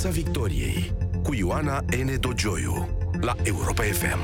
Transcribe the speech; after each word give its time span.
Piața 0.00 0.16
Victoriei 0.16 0.92
cu 1.22 1.34
Ioana 1.34 1.80
N. 1.80 2.20
Dogioiu 2.20 2.88
la 3.20 3.36
Europa 3.42 3.82
FM. 3.82 4.18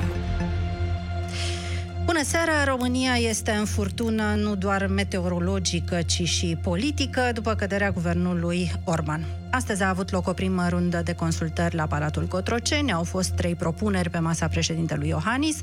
Bună 2.05 2.23
seara! 2.25 2.65
România 2.65 3.15
este 3.15 3.51
în 3.51 3.65
furtună 3.65 4.35
nu 4.35 4.57
doar 4.57 4.87
meteorologică, 4.87 6.03
ci 6.03 6.23
și 6.23 6.59
politică 6.63 7.31
după 7.35 7.55
căderea 7.55 7.91
guvernului 7.91 8.71
Orban. 8.85 9.25
Astăzi 9.51 9.83
a 9.83 9.89
avut 9.89 10.11
loc 10.11 10.29
o 10.29 10.33
primă 10.33 10.69
rundă 10.69 11.03
de 11.05 11.13
consultări 11.13 11.75
la 11.75 11.87
Palatul 11.87 12.27
Cotroceni. 12.27 12.93
Au 12.93 13.05
fost 13.05 13.31
trei 13.31 13.55
propuneri 13.55 14.11
pe 14.11 14.19
masa 14.19 14.49
președintelui 14.49 15.09
Iohannis, 15.09 15.57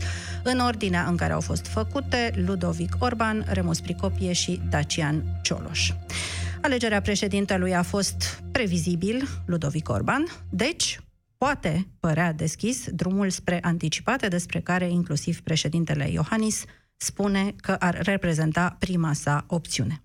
în 0.43 0.59
ordinea 0.59 1.05
în 1.09 1.15
care 1.15 1.33
au 1.33 1.41
fost 1.41 1.67
făcute 1.67 2.31
Ludovic 2.45 2.95
Orban, 2.99 3.45
Remus 3.47 3.79
Pricopie 3.79 4.33
și 4.33 4.61
Dacian 4.69 5.23
Cioloș. 5.41 5.91
Alegerea 6.61 7.01
președintelui 7.01 7.75
a 7.75 7.81
fost 7.81 8.43
previzibil, 8.51 9.27
Ludovic 9.45 9.89
Orban, 9.89 10.25
deci 10.49 10.99
poate 11.37 11.87
părea 11.99 12.33
deschis 12.33 12.89
drumul 12.89 13.29
spre 13.29 13.59
anticipate, 13.61 14.27
despre 14.27 14.59
care 14.59 14.89
inclusiv 14.89 15.39
președintele 15.39 16.09
Iohannis 16.09 16.63
spune 16.97 17.53
că 17.57 17.71
ar 17.71 17.99
reprezenta 18.01 18.75
prima 18.79 19.13
sa 19.13 19.45
opțiune. 19.47 20.03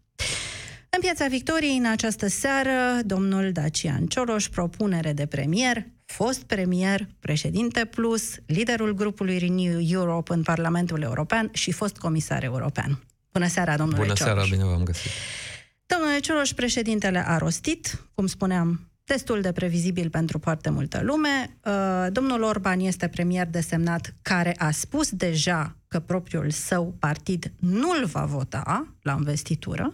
În 0.91 1.01
Piața 1.01 1.27
Victoriei, 1.27 1.77
în 1.77 1.87
această 1.87 2.29
seară, 2.29 3.01
domnul 3.05 3.53
Dacian 3.53 4.07
Cioloș, 4.07 4.49
propunere 4.49 5.13
de 5.13 5.27
premier, 5.27 5.87
fost 6.05 6.43
premier, 6.43 7.09
președinte 7.21 7.85
plus, 7.85 8.35
liderul 8.47 8.95
grupului 8.95 9.39
Renew 9.39 9.81
Europe 9.81 10.33
în 10.33 10.43
Parlamentul 10.43 11.03
European 11.03 11.49
și 11.53 11.73
fost 11.73 11.97
comisar 11.97 12.43
european. 12.45 13.03
Bună 13.33 13.49
seara, 13.49 13.77
domnule 13.77 14.01
Bună 14.01 14.13
Cioloș. 14.13 14.35
seara, 14.35 14.49
bine 14.51 14.65
v-am 14.65 14.83
găsit. 14.83 15.11
Domnule 16.17 16.35
Cioloș, 16.35 16.53
președintele 16.53 17.27
a 17.27 17.39
rostit, 17.39 18.05
cum 18.15 18.27
spuneam, 18.27 18.91
destul 19.05 19.41
de 19.41 19.53
previzibil 19.53 20.11
pentru 20.11 20.39
foarte 20.39 20.71
multă 20.71 21.01
lume. 21.03 21.57
Uh, 21.65 22.07
domnul 22.13 22.43
Orban 22.43 22.81
este 22.81 23.09
premier 23.09 23.47
desemnat 23.47 24.15
care 24.23 24.55
a 24.59 24.71
spus 24.71 25.11
deja 25.11 25.77
că 25.89 26.01
propriul 26.01 26.51
său 26.51 26.95
partid 26.99 27.53
nu-l 27.59 28.05
va 28.05 28.25
vota 28.25 28.95
la 29.03 29.15
investitură. 29.19 29.93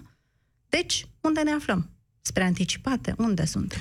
Deci, 0.68 1.06
unde 1.20 1.40
ne 1.42 1.50
aflăm? 1.50 1.90
Spre 2.20 2.42
anticipate, 2.42 3.14
unde 3.18 3.44
sunt? 3.44 3.74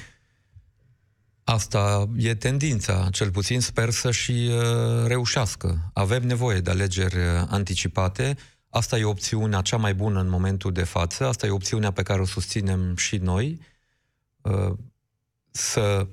Asta 1.44 2.09
e 2.17 2.36
tendința, 2.36 3.08
cel 3.11 3.31
puțin 3.31 3.59
sper 3.59 3.89
să 3.89 4.11
și 4.11 4.50
uh, 4.52 5.08
reușească. 5.08 5.92
Avem 5.94 6.23
nevoie 6.23 6.59
de 6.59 6.70
alegeri 6.70 7.16
uh, 7.16 7.23
anticipate. 7.48 8.38
Asta 8.73 8.97
e 8.97 9.03
opțiunea 9.03 9.61
cea 9.61 9.77
mai 9.77 9.94
bună 9.94 10.19
în 10.19 10.30
momentul 10.30 10.72
de 10.72 10.83
față. 10.83 11.25
Asta 11.25 11.45
e 11.45 11.50
opțiunea 11.50 11.91
pe 11.91 12.03
care 12.03 12.22
o 12.22 12.25
susținem 12.25 12.95
și 12.95 13.17
noi. 13.17 13.59
Să 15.52 16.08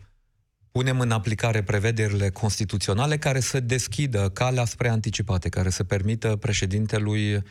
punem 0.71 1.01
în 1.01 1.11
aplicare 1.11 1.63
prevederile 1.63 2.31
constituționale 2.31 3.19
care 3.19 3.41
să 3.41 3.61
deschidă 3.61 4.31
calea 4.31 4.65
spre 4.65 4.89
anticipate, 4.89 5.49
care 5.49 5.71
să 5.71 5.85
permită 5.85 6.37
președintelui 6.37 7.43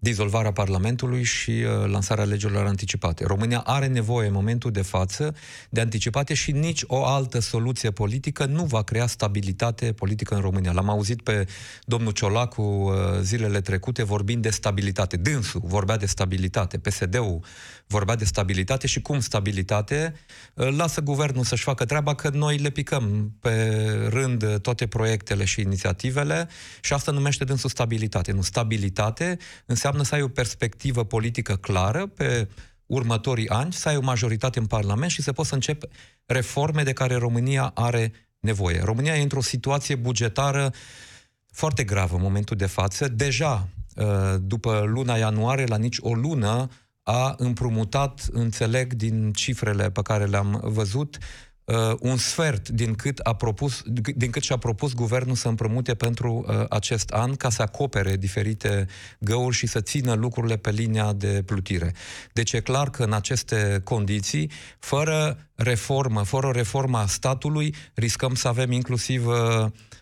dizolvarea 0.00 0.52
Parlamentului 0.52 1.22
și 1.22 1.50
uh, 1.50 1.90
lansarea 1.90 2.24
legilor 2.24 2.66
anticipate. 2.66 3.24
România 3.26 3.58
are 3.58 3.86
nevoie 3.86 4.26
în 4.26 4.32
momentul 4.32 4.70
de 4.70 4.82
față 4.82 5.34
de 5.70 5.80
anticipate 5.80 6.34
și 6.34 6.52
nici 6.52 6.82
o 6.86 7.04
altă 7.04 7.38
soluție 7.38 7.90
politică 7.90 8.44
nu 8.44 8.64
va 8.64 8.82
crea 8.82 9.06
stabilitate 9.06 9.92
politică 9.92 10.34
în 10.34 10.40
România. 10.40 10.72
L-am 10.72 10.88
auzit 10.88 11.22
pe 11.22 11.46
domnul 11.84 12.12
Ciolacu 12.12 12.62
uh, 12.62 12.94
zilele 13.20 13.60
trecute 13.60 14.02
vorbind 14.02 14.42
de 14.42 14.50
stabilitate. 14.50 15.16
Dânsul 15.16 15.60
vorbea 15.64 15.96
de 15.96 16.06
stabilitate, 16.06 16.78
PSD-ul 16.78 17.40
vorbea 17.86 18.14
de 18.14 18.24
stabilitate 18.24 18.86
și 18.86 19.00
cum 19.00 19.20
stabilitate 19.20 20.14
uh, 20.54 20.68
lasă 20.76 21.00
guvernul 21.00 21.44
să-și 21.44 21.62
facă 21.62 21.84
treaba 21.84 22.14
că 22.14 22.28
noi 22.28 22.56
le 22.56 22.70
picăm 22.70 23.32
pe 23.40 23.84
rând 24.08 24.58
toate 24.58 24.86
proiectele 24.86 25.44
și 25.44 25.60
inițiativele 25.60 26.48
și 26.80 26.92
asta 26.92 27.12
numește 27.12 27.44
dânsul 27.44 27.70
stabilitate. 27.70 28.32
Nu 28.32 28.42
stabilitate 28.42 29.38
înseamnă 29.66 29.86
înseamnă 29.88 30.02
să 30.02 30.14
ai 30.14 30.22
o 30.22 30.42
perspectivă 30.42 31.04
politică 31.04 31.56
clară 31.56 32.06
pe 32.06 32.48
următorii 32.86 33.48
ani, 33.48 33.72
să 33.72 33.88
ai 33.88 33.96
o 33.96 34.02
majoritate 34.02 34.58
în 34.58 34.66
Parlament 34.66 35.10
și 35.10 35.22
să 35.22 35.32
poți 35.32 35.48
să 35.48 35.54
începi 35.54 35.86
reforme 36.26 36.82
de 36.82 36.92
care 36.92 37.14
România 37.14 37.70
are 37.74 38.12
nevoie. 38.40 38.80
România 38.84 39.16
e 39.16 39.22
într-o 39.22 39.40
situație 39.40 39.94
bugetară 39.94 40.72
foarte 41.52 41.84
gravă 41.84 42.16
în 42.16 42.22
momentul 42.22 42.56
de 42.56 42.66
față. 42.66 43.08
Deja, 43.08 43.68
uh, 43.96 44.34
după 44.40 44.84
luna 44.86 45.16
ianuarie, 45.16 45.64
la 45.66 45.76
nici 45.76 45.96
o 46.00 46.14
lună, 46.14 46.68
a 47.02 47.34
împrumutat, 47.38 48.26
înțeleg 48.30 48.92
din 48.92 49.32
cifrele 49.32 49.90
pe 49.90 50.02
care 50.02 50.26
le-am 50.26 50.60
văzut, 50.62 51.18
uh, 51.68 51.96
un 52.00 52.16
sfert 52.16 52.68
din 52.68 52.94
cât, 52.94 53.18
a 53.18 53.34
propus, 53.34 53.82
din 54.14 54.30
cât 54.30 54.42
și-a 54.42 54.56
propus 54.56 54.94
guvernul 54.94 55.34
să 55.34 55.48
împrumute 55.48 55.94
pentru 55.94 56.44
uh, 56.48 56.64
acest 56.68 57.10
an 57.10 57.34
ca 57.34 57.50
să 57.50 57.62
acopere 57.62 58.16
diferite 58.16 58.86
găuri 59.18 59.56
și 59.56 59.66
să 59.66 59.80
țină 59.80 60.14
lucrurile 60.14 60.56
pe 60.56 60.70
linia 60.70 61.12
de 61.12 61.42
plutire. 61.46 61.94
Deci 62.32 62.52
e 62.52 62.60
clar 62.60 62.90
că 62.90 63.02
în 63.02 63.12
aceste 63.12 63.80
condiții, 63.84 64.50
fără 64.78 65.48
reformă, 65.54 66.22
fără 66.22 66.46
o 66.46 66.50
reformă 66.50 66.98
a 66.98 67.06
statului, 67.06 67.74
riscăm 67.94 68.34
să 68.34 68.48
avem 68.48 68.72
inclusiv 68.72 69.26
uh, 69.26 69.34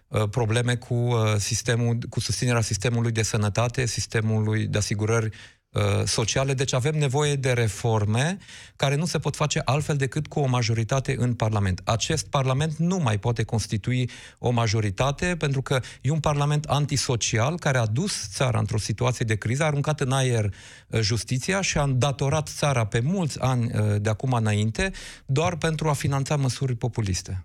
uh 0.08 0.28
probleme 0.30 0.76
cu, 0.76 0.94
uh, 0.94 1.34
sistemul, 1.38 1.98
cu 2.08 2.20
susținerea 2.20 2.60
sistemului 2.60 3.10
de 3.10 3.22
sănătate, 3.22 3.86
sistemului 3.86 4.66
de 4.66 4.78
asigurări 4.78 5.26
Uh, 5.26 5.55
sociale, 6.04 6.54
deci 6.54 6.72
avem 6.72 6.98
nevoie 6.98 7.34
de 7.34 7.52
reforme 7.52 8.38
care 8.76 8.94
nu 8.94 9.06
se 9.06 9.18
pot 9.18 9.36
face 9.36 9.62
altfel 9.64 9.96
decât 9.96 10.26
cu 10.26 10.40
o 10.40 10.46
majoritate 10.46 11.16
în 11.18 11.34
Parlament. 11.34 11.80
Acest 11.84 12.26
Parlament 12.26 12.76
nu 12.76 12.96
mai 12.96 13.18
poate 13.18 13.42
constitui 13.42 14.10
o 14.38 14.50
majoritate 14.50 15.36
pentru 15.38 15.62
că 15.62 15.80
e 16.00 16.10
un 16.10 16.20
Parlament 16.20 16.64
antisocial 16.64 17.58
care 17.58 17.78
a 17.78 17.86
dus 17.86 18.28
țara 18.28 18.58
într-o 18.58 18.78
situație 18.78 19.24
de 19.24 19.36
criză, 19.36 19.62
a 19.62 19.66
aruncat 19.66 20.00
în 20.00 20.12
aer 20.12 20.44
uh, 20.44 21.00
justiția 21.00 21.60
și 21.60 21.78
a 21.78 21.82
îndatorat 21.82 22.48
țara 22.48 22.86
pe 22.86 23.00
mulți 23.00 23.40
ani 23.40 23.64
uh, 23.64 24.00
de 24.00 24.08
acum 24.08 24.32
înainte 24.32 24.92
doar 25.26 25.56
pentru 25.56 25.88
a 25.88 25.92
finanța 25.92 26.36
măsuri 26.36 26.74
populiste. 26.74 27.44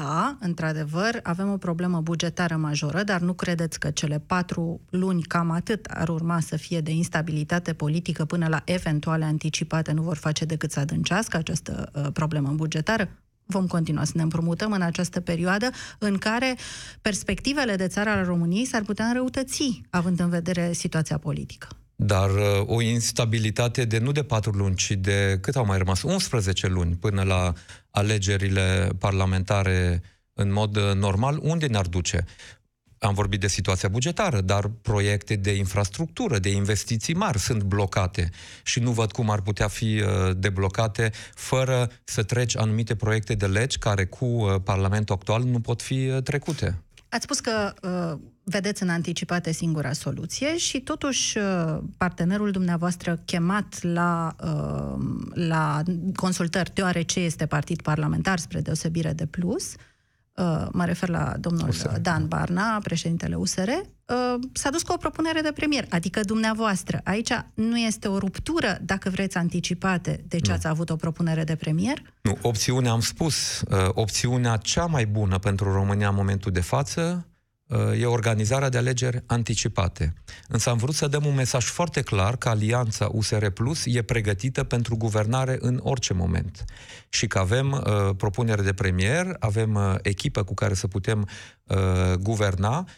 Da, 0.00 0.36
într-adevăr, 0.40 1.20
avem 1.22 1.52
o 1.52 1.56
problemă 1.56 2.00
bugetară 2.00 2.56
majoră, 2.56 3.02
dar 3.02 3.20
nu 3.20 3.32
credeți 3.32 3.78
că 3.78 3.90
cele 3.90 4.18
patru 4.26 4.80
luni, 4.90 5.22
cam 5.22 5.50
atât, 5.50 5.84
ar 5.86 6.08
urma 6.08 6.40
să 6.40 6.56
fie 6.56 6.80
de 6.80 6.90
instabilitate 6.90 7.72
politică 7.72 8.24
până 8.24 8.48
la 8.48 8.62
eventuale 8.64 9.24
anticipate, 9.24 9.92
nu 9.92 10.02
vor 10.02 10.16
face 10.16 10.44
decât 10.44 10.70
să 10.70 10.80
adâncească 10.80 11.36
această 11.36 11.90
uh, 11.94 12.06
problemă 12.12 12.52
bugetară? 12.52 13.08
Vom 13.46 13.66
continua 13.66 14.04
să 14.04 14.12
ne 14.14 14.22
împrumutăm 14.22 14.72
în 14.72 14.82
această 14.82 15.20
perioadă 15.20 15.70
în 15.98 16.18
care 16.18 16.56
perspectivele 17.02 17.76
de 17.76 17.86
țară 17.86 18.10
al 18.10 18.24
României 18.24 18.64
s-ar 18.64 18.82
putea 18.82 19.06
înrăutăți, 19.06 19.82
având 19.90 20.20
în 20.20 20.28
vedere 20.28 20.72
situația 20.72 21.18
politică. 21.18 21.68
Dar 21.96 22.30
uh, 22.30 22.62
o 22.66 22.80
instabilitate 22.80 23.84
de 23.84 23.98
nu 23.98 24.12
de 24.12 24.22
patru 24.22 24.50
luni, 24.50 24.76
ci 24.76 24.90
de 24.90 25.38
cât 25.40 25.56
au 25.56 25.64
mai 25.64 25.78
rămas? 25.78 26.02
11 26.02 26.66
luni 26.66 26.94
până 26.94 27.22
la 27.22 27.52
alegerile 27.90 28.88
parlamentare 28.98 30.02
în 30.32 30.52
mod 30.52 30.76
uh, 30.76 30.94
normal, 30.94 31.38
unde 31.42 31.66
ne-ar 31.66 31.86
duce? 31.86 32.24
Am 32.98 33.14
vorbit 33.14 33.40
de 33.40 33.48
situația 33.48 33.88
bugetară, 33.88 34.40
dar 34.40 34.70
proiecte 34.82 35.36
de 35.36 35.54
infrastructură, 35.54 36.38
de 36.38 36.50
investiții 36.50 37.14
mari 37.14 37.38
sunt 37.38 37.62
blocate 37.62 38.30
și 38.62 38.80
nu 38.80 38.90
văd 38.90 39.12
cum 39.12 39.30
ar 39.30 39.40
putea 39.40 39.68
fi 39.68 40.02
uh, 40.02 40.36
deblocate 40.36 41.12
fără 41.34 41.90
să 42.04 42.22
treci 42.22 42.56
anumite 42.56 42.96
proiecte 42.96 43.34
de 43.34 43.46
legi 43.46 43.78
care 43.78 44.04
cu 44.04 44.60
Parlamentul 44.64 45.14
actual 45.14 45.42
nu 45.42 45.60
pot 45.60 45.82
fi 45.82 46.20
trecute. 46.22 46.82
Ați 47.08 47.22
spus 47.22 47.40
că 47.40 47.72
uh, 47.82 48.18
vedeți 48.44 48.82
în 48.82 48.88
anticipate 48.88 49.52
singura 49.52 49.92
soluție 49.92 50.56
și 50.56 50.80
totuși 50.80 51.38
uh, 51.38 51.78
partenerul 51.96 52.50
dumneavoastră 52.50 53.22
chemat 53.24 53.82
la, 53.82 54.36
uh, 54.44 55.04
la 55.34 55.82
consultări, 56.14 56.74
deoarece 56.74 57.20
este 57.20 57.46
partid 57.46 57.82
parlamentar 57.82 58.38
spre 58.38 58.60
deosebire 58.60 59.12
de 59.12 59.26
plus, 59.26 59.72
uh, 60.34 60.66
mă 60.72 60.84
refer 60.84 61.08
la 61.08 61.34
domnul 61.40 61.68
USR. 61.68 61.88
Dan 62.00 62.26
Barna, 62.26 62.78
președintele 62.82 63.34
USR, 63.34 63.68
uh, 63.68 64.34
s-a 64.52 64.70
dus 64.70 64.82
cu 64.82 64.92
o 64.92 64.96
propunere 64.96 65.40
de 65.40 65.52
premier, 65.52 65.86
adică 65.90 66.20
dumneavoastră. 66.20 67.00
Aici 67.04 67.30
nu 67.54 67.78
este 67.78 68.08
o 68.08 68.18
ruptură, 68.18 68.78
dacă 68.82 69.10
vreți, 69.10 69.36
anticipate, 69.36 70.24
de 70.28 70.38
ce 70.38 70.50
nu. 70.50 70.54
ați 70.56 70.66
avut 70.66 70.90
o 70.90 70.96
propunere 70.96 71.44
de 71.44 71.56
premier? 71.56 72.02
Nu, 72.22 72.38
opțiunea, 72.42 72.90
am 72.90 73.00
spus, 73.00 73.60
uh, 73.60 73.88
opțiunea 73.92 74.56
cea 74.56 74.86
mai 74.86 75.06
bună 75.06 75.38
pentru 75.38 75.72
România 75.72 76.08
în 76.08 76.14
momentul 76.14 76.52
de 76.52 76.60
față 76.60 77.26
Uh, 77.26 77.33
e 77.98 78.06
organizarea 78.06 78.68
de 78.68 78.78
alegeri 78.78 79.22
anticipate. 79.26 80.14
Însă 80.48 80.70
am 80.70 80.76
vrut 80.76 80.94
să 80.94 81.06
dăm 81.06 81.24
un 81.24 81.34
mesaj 81.34 81.64
foarte 81.64 82.02
clar 82.02 82.36
că 82.36 82.48
alianța 82.48 83.08
USR 83.12 83.46
Plus 83.46 83.82
e 83.86 84.02
pregătită 84.02 84.64
pentru 84.64 84.96
guvernare 84.96 85.56
în 85.60 85.80
orice 85.82 86.12
moment. 86.12 86.64
Și 87.08 87.26
că 87.26 87.38
avem 87.38 87.70
uh, 87.70 88.16
propunere 88.16 88.62
de 88.62 88.72
premier, 88.72 89.36
avem 89.38 89.74
uh, 89.74 89.94
echipă 90.02 90.42
cu 90.42 90.54
care 90.54 90.74
să 90.74 90.86
putem 90.86 91.28
uh, 91.64 92.12
guverna. 92.20 92.88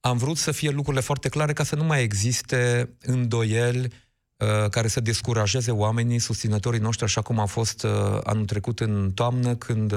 Am 0.00 0.16
vrut 0.16 0.36
să 0.36 0.52
fie 0.52 0.70
lucrurile 0.70 1.02
foarte 1.02 1.28
clare 1.28 1.52
ca 1.52 1.64
să 1.64 1.76
nu 1.76 1.84
mai 1.84 2.02
existe 2.02 2.90
îndoieli 3.00 3.92
care 4.70 4.88
să 4.88 5.00
descurajeze 5.00 5.70
oamenii, 5.70 6.18
susținătorii 6.18 6.80
noștri, 6.80 7.04
așa 7.04 7.20
cum 7.20 7.38
a 7.38 7.44
fost 7.44 7.86
anul 8.24 8.44
trecut 8.44 8.80
în 8.80 9.10
toamnă, 9.14 9.54
când 9.54 9.94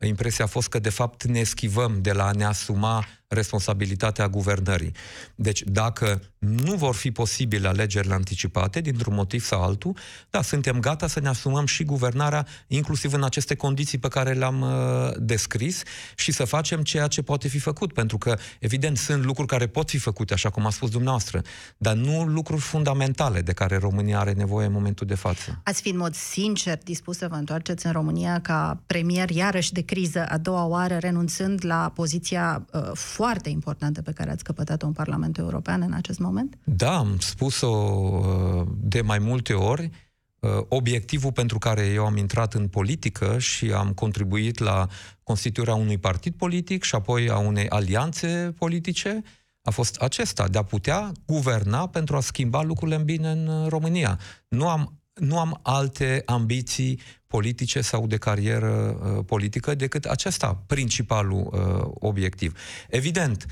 impresia 0.00 0.44
a 0.44 0.48
fost 0.48 0.68
că 0.68 0.78
de 0.78 0.88
fapt 0.88 1.24
ne 1.24 1.42
schivăm 1.42 2.02
de 2.02 2.12
la 2.12 2.26
a 2.26 2.30
ne 2.30 2.44
asuma 2.44 3.04
responsabilitatea 3.34 4.28
guvernării. 4.28 4.92
Deci 5.34 5.62
dacă 5.62 6.22
nu 6.38 6.74
vor 6.74 6.94
fi 6.94 7.10
posibile 7.10 7.68
alegerile 7.68 8.14
anticipate, 8.14 8.80
dintr-un 8.80 9.14
motiv 9.14 9.44
sau 9.44 9.62
altul, 9.62 9.96
da, 10.30 10.42
suntem 10.42 10.80
gata 10.80 11.06
să 11.06 11.20
ne 11.20 11.28
asumăm 11.28 11.66
și 11.66 11.84
guvernarea, 11.84 12.46
inclusiv 12.66 13.12
în 13.12 13.24
aceste 13.24 13.54
condiții 13.54 13.98
pe 13.98 14.08
care 14.08 14.32
le-am 14.32 14.60
uh, 14.60 15.12
descris, 15.16 15.82
și 16.16 16.32
să 16.32 16.44
facem 16.44 16.82
ceea 16.82 17.06
ce 17.06 17.22
poate 17.22 17.48
fi 17.48 17.58
făcut, 17.58 17.92
pentru 17.92 18.18
că, 18.18 18.36
evident, 18.58 18.96
sunt 18.96 19.24
lucruri 19.24 19.48
care 19.48 19.66
pot 19.66 19.90
fi 19.90 19.98
făcute, 19.98 20.32
așa 20.32 20.50
cum 20.50 20.66
a 20.66 20.70
spus 20.70 20.90
dumneavoastră, 20.90 21.42
dar 21.76 21.94
nu 21.94 22.24
lucruri 22.24 22.60
fundamentale 22.60 23.40
de 23.40 23.52
care 23.52 23.76
România 23.76 24.18
are 24.18 24.32
nevoie 24.32 24.66
în 24.66 24.72
momentul 24.72 25.06
de 25.06 25.14
față. 25.14 25.60
Ați 25.64 25.80
fi 25.80 25.88
în 25.88 25.96
mod 25.96 26.14
sincer 26.14 26.78
dispus 26.82 27.16
să 27.16 27.28
vă 27.28 27.34
întoarceți 27.34 27.86
în 27.86 27.92
România 27.92 28.40
ca 28.40 28.82
premier, 28.86 29.30
iarăși 29.30 29.72
de 29.72 29.80
criză, 29.80 30.26
a 30.28 30.38
doua 30.38 30.64
oară, 30.64 30.96
renunțând 30.96 31.64
la 31.64 31.92
poziția 31.94 32.66
uh, 32.72 32.80
foarte 32.94 33.23
importantă 33.48 34.02
pe 34.02 34.12
care 34.12 34.30
ați 34.30 34.44
căpătat-o 34.44 34.86
în 34.86 34.92
Parlamentul 34.92 35.44
European 35.44 35.82
în 35.82 35.92
acest 35.92 36.18
moment? 36.18 36.58
Da, 36.64 36.96
am 36.96 37.18
spus-o 37.18 37.68
uh, 37.68 38.66
de 38.80 39.00
mai 39.00 39.18
multe 39.18 39.52
ori. 39.52 39.90
Uh, 40.38 40.50
obiectivul 40.68 41.32
pentru 41.32 41.58
care 41.58 41.86
eu 41.86 42.04
am 42.06 42.16
intrat 42.16 42.54
în 42.54 42.68
politică 42.68 43.38
și 43.38 43.72
am 43.72 43.92
contribuit 43.92 44.58
la 44.58 44.86
constituirea 45.22 45.74
unui 45.74 45.98
partid 45.98 46.34
politic 46.34 46.82
și 46.82 46.94
apoi 46.94 47.30
a 47.30 47.38
unei 47.38 47.68
alianțe 47.68 48.54
politice 48.58 49.22
a 49.62 49.70
fost 49.70 49.96
acesta, 49.96 50.48
de 50.48 50.58
a 50.58 50.62
putea 50.62 51.12
guverna 51.26 51.88
pentru 51.88 52.16
a 52.16 52.20
schimba 52.20 52.62
lucrurile 52.62 52.96
în 52.96 53.04
bine 53.04 53.30
în 53.30 53.46
uh, 53.46 53.68
România. 53.68 54.18
Nu 54.48 54.68
am, 54.68 55.00
nu 55.14 55.38
am 55.38 55.60
alte 55.62 56.22
ambiții 56.26 57.00
politice 57.34 57.80
sau 57.80 58.06
de 58.06 58.16
carieră 58.16 58.98
uh, 59.02 59.24
politică 59.26 59.74
decât 59.74 60.04
acesta, 60.04 60.62
principalul 60.66 61.50
uh, 61.52 61.90
obiectiv. 61.94 62.58
Evident, 62.88 63.46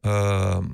uh, 0.00 0.64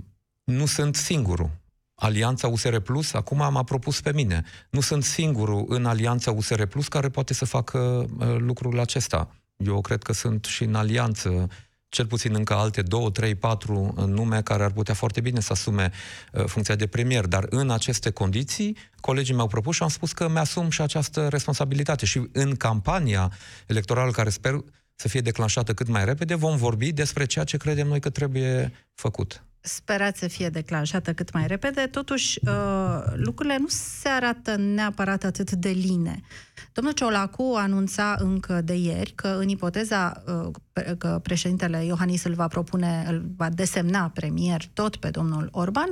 nu 0.44 0.66
sunt 0.66 0.96
singurul. 0.96 1.50
Alianța 1.94 2.48
USR 2.48 2.76
Plus 2.76 3.12
acum 3.12 3.36
m-a 3.36 3.62
propus 3.62 4.00
pe 4.00 4.12
mine. 4.12 4.44
Nu 4.70 4.80
sunt 4.80 5.04
singurul 5.04 5.64
în 5.68 5.84
Alianța 5.84 6.30
USR 6.30 6.62
Plus 6.62 6.88
care 6.88 7.08
poate 7.08 7.34
să 7.34 7.44
facă 7.44 7.78
uh, 7.78 8.36
lucrul 8.38 8.80
acesta. 8.80 9.30
Eu 9.56 9.80
cred 9.80 10.02
că 10.02 10.12
sunt 10.12 10.44
și 10.44 10.62
în 10.62 10.74
alianță 10.74 11.48
cel 11.92 12.06
puțin 12.06 12.34
încă 12.34 12.54
alte 12.54 12.82
două, 12.82 13.10
trei, 13.10 13.34
patru 13.34 13.94
nume 14.06 14.42
care 14.42 14.64
ar 14.64 14.70
putea 14.70 14.94
foarte 14.94 15.20
bine 15.20 15.40
să 15.40 15.52
asume 15.52 15.90
uh, 16.32 16.44
funcția 16.44 16.74
de 16.74 16.86
premier. 16.86 17.26
Dar 17.26 17.46
în 17.50 17.70
aceste 17.70 18.10
condiții, 18.10 18.76
colegii 19.00 19.34
mi-au 19.34 19.46
propus 19.46 19.74
și 19.74 19.82
am 19.82 19.88
spus 19.88 20.12
că 20.12 20.28
mi-asum 20.28 20.70
și 20.70 20.80
această 20.80 21.28
responsabilitate. 21.28 22.06
Și 22.06 22.28
în 22.32 22.56
campania 22.56 23.32
electorală, 23.66 24.10
care 24.10 24.30
sper 24.30 24.60
să 24.94 25.08
fie 25.08 25.20
declanșată 25.20 25.74
cât 25.74 25.88
mai 25.88 26.04
repede, 26.04 26.34
vom 26.34 26.56
vorbi 26.56 26.92
despre 26.92 27.24
ceea 27.24 27.44
ce 27.44 27.56
credem 27.56 27.86
noi 27.86 28.00
că 28.00 28.10
trebuie 28.10 28.72
făcut 28.94 29.44
sperați 29.62 30.18
să 30.18 30.28
fie 30.28 30.48
declanșată 30.48 31.12
cât 31.12 31.32
mai 31.32 31.46
repede, 31.46 31.86
totuși 31.86 32.38
uh, 32.42 33.02
lucrurile 33.14 33.56
nu 33.58 33.66
se 33.68 34.08
arată 34.08 34.56
neapărat 34.56 35.24
atât 35.24 35.50
de 35.50 35.68
line. 35.68 36.20
Domnul 36.72 36.92
Ciolacu 36.92 37.54
anunța 37.56 38.16
încă 38.18 38.60
de 38.60 38.74
ieri 38.74 39.12
că 39.14 39.28
în 39.28 39.48
ipoteza 39.48 40.22
uh, 40.26 40.50
că 40.98 41.20
președintele 41.22 41.84
Iohannis 41.84 42.24
îl 42.24 42.34
va 42.34 42.48
propune, 42.48 43.04
îl 43.08 43.24
va 43.36 43.48
desemna 43.48 44.10
premier 44.14 44.62
tot 44.72 44.96
pe 44.96 45.10
domnul 45.10 45.48
Orban, 45.52 45.90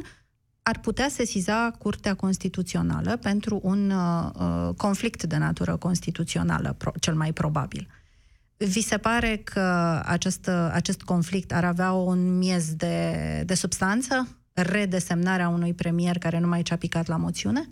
ar 0.62 0.78
putea 0.78 1.08
sesiza 1.08 1.70
Curtea 1.78 2.14
Constituțională 2.14 3.16
pentru 3.16 3.60
un 3.62 3.90
uh, 3.90 4.74
conflict 4.76 5.22
de 5.22 5.36
natură 5.36 5.76
constituțională, 5.76 6.74
pro, 6.78 6.92
cel 7.00 7.14
mai 7.14 7.32
probabil. 7.32 7.88
Vi 8.66 8.80
se 8.80 8.98
pare 8.98 9.36
că 9.36 9.60
acest, 10.04 10.48
acest 10.72 11.02
conflict 11.02 11.52
ar 11.52 11.64
avea 11.64 11.92
un 11.92 12.38
miez 12.38 12.74
de, 12.74 13.42
de 13.46 13.54
substanță? 13.54 14.28
Redesemnarea 14.52 15.48
unui 15.48 15.74
premier 15.74 16.18
care 16.18 16.38
nu 16.38 16.46
mai 16.46 16.62
ce-a 16.62 16.76
picat 16.76 17.06
la 17.06 17.16
moțiune? 17.16 17.66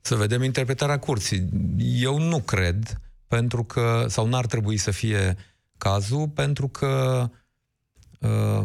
Să 0.00 0.14
vedem 0.14 0.42
interpretarea 0.42 0.98
curții. 0.98 1.48
Eu 1.78 2.18
nu 2.18 2.40
cred, 2.40 3.00
pentru 3.26 3.64
că, 3.64 4.04
sau 4.08 4.26
n-ar 4.26 4.46
trebui 4.46 4.76
să 4.76 4.90
fie 4.90 5.36
cazul, 5.78 6.28
pentru 6.28 6.68
că 6.68 7.30
uh, 8.20 8.64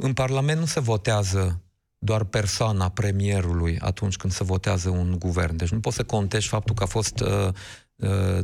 în 0.00 0.12
Parlament 0.14 0.58
nu 0.58 0.66
se 0.66 0.80
votează 0.80 1.62
doar 1.98 2.24
persoana 2.24 2.88
premierului 2.88 3.78
atunci 3.78 4.16
când 4.16 4.32
se 4.32 4.44
votează 4.44 4.88
un 4.88 5.18
guvern. 5.18 5.56
Deci 5.56 5.70
nu 5.70 5.80
poți 5.80 5.96
să 5.96 6.04
contești 6.04 6.48
faptul 6.48 6.74
că 6.74 6.82
a 6.82 6.86
fost 6.86 7.20
uh, 7.20 7.28
Uh, 7.28 7.91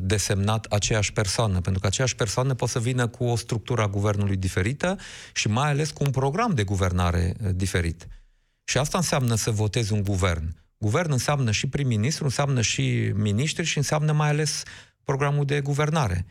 desemnat 0.01 0.65
aceeași 0.65 1.13
persoană, 1.13 1.61
pentru 1.61 1.81
că 1.81 1.87
aceeași 1.87 2.15
persoană 2.15 2.55
poate 2.55 2.73
să 2.73 2.79
vină 2.79 3.07
cu 3.07 3.25
o 3.25 3.37
structură 3.37 3.83
a 3.83 3.89
guvernului 3.89 4.37
diferită 4.37 4.99
și 5.33 5.49
mai 5.49 5.71
ales 5.71 5.91
cu 5.91 6.05
un 6.05 6.11
program 6.11 6.55
de 6.55 6.65
guvernare 6.65 7.35
uh, 7.43 7.51
diferit. 7.55 8.07
Și 8.65 8.79
asta 8.79 8.99
înseamnă 8.99 9.35
să 9.35 9.51
votezi 9.51 9.93
un 9.93 10.03
guvern. 10.03 10.57
Guvern 10.79 11.13
înseamnă 11.13 11.51
și 11.51 11.67
prim-ministru, 11.67 12.25
înseamnă 12.25 12.61
și 12.61 13.13
miniștri 13.15 13.65
și 13.65 13.77
înseamnă 13.77 14.13
mai 14.13 14.29
ales 14.29 14.63
programul 15.05 15.45
de 15.45 15.61
guvernare. 15.61 16.27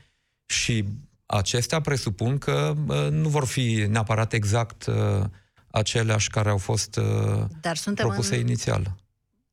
Și 0.45 0.85
acestea 1.25 1.81
presupun 1.81 2.37
că 2.37 2.73
uh, 2.87 3.07
nu 3.09 3.29
vor 3.29 3.45
fi 3.45 3.85
neapărat 3.89 4.33
exact 4.33 4.85
uh, 4.85 5.23
aceleași 5.71 6.29
care 6.29 6.49
au 6.49 6.57
fost 6.57 6.95
uh, 6.95 7.45
Dar 7.61 7.75
suntem 7.75 8.07
propuse 8.07 8.35
în... 8.35 8.41
inițial. 8.41 8.95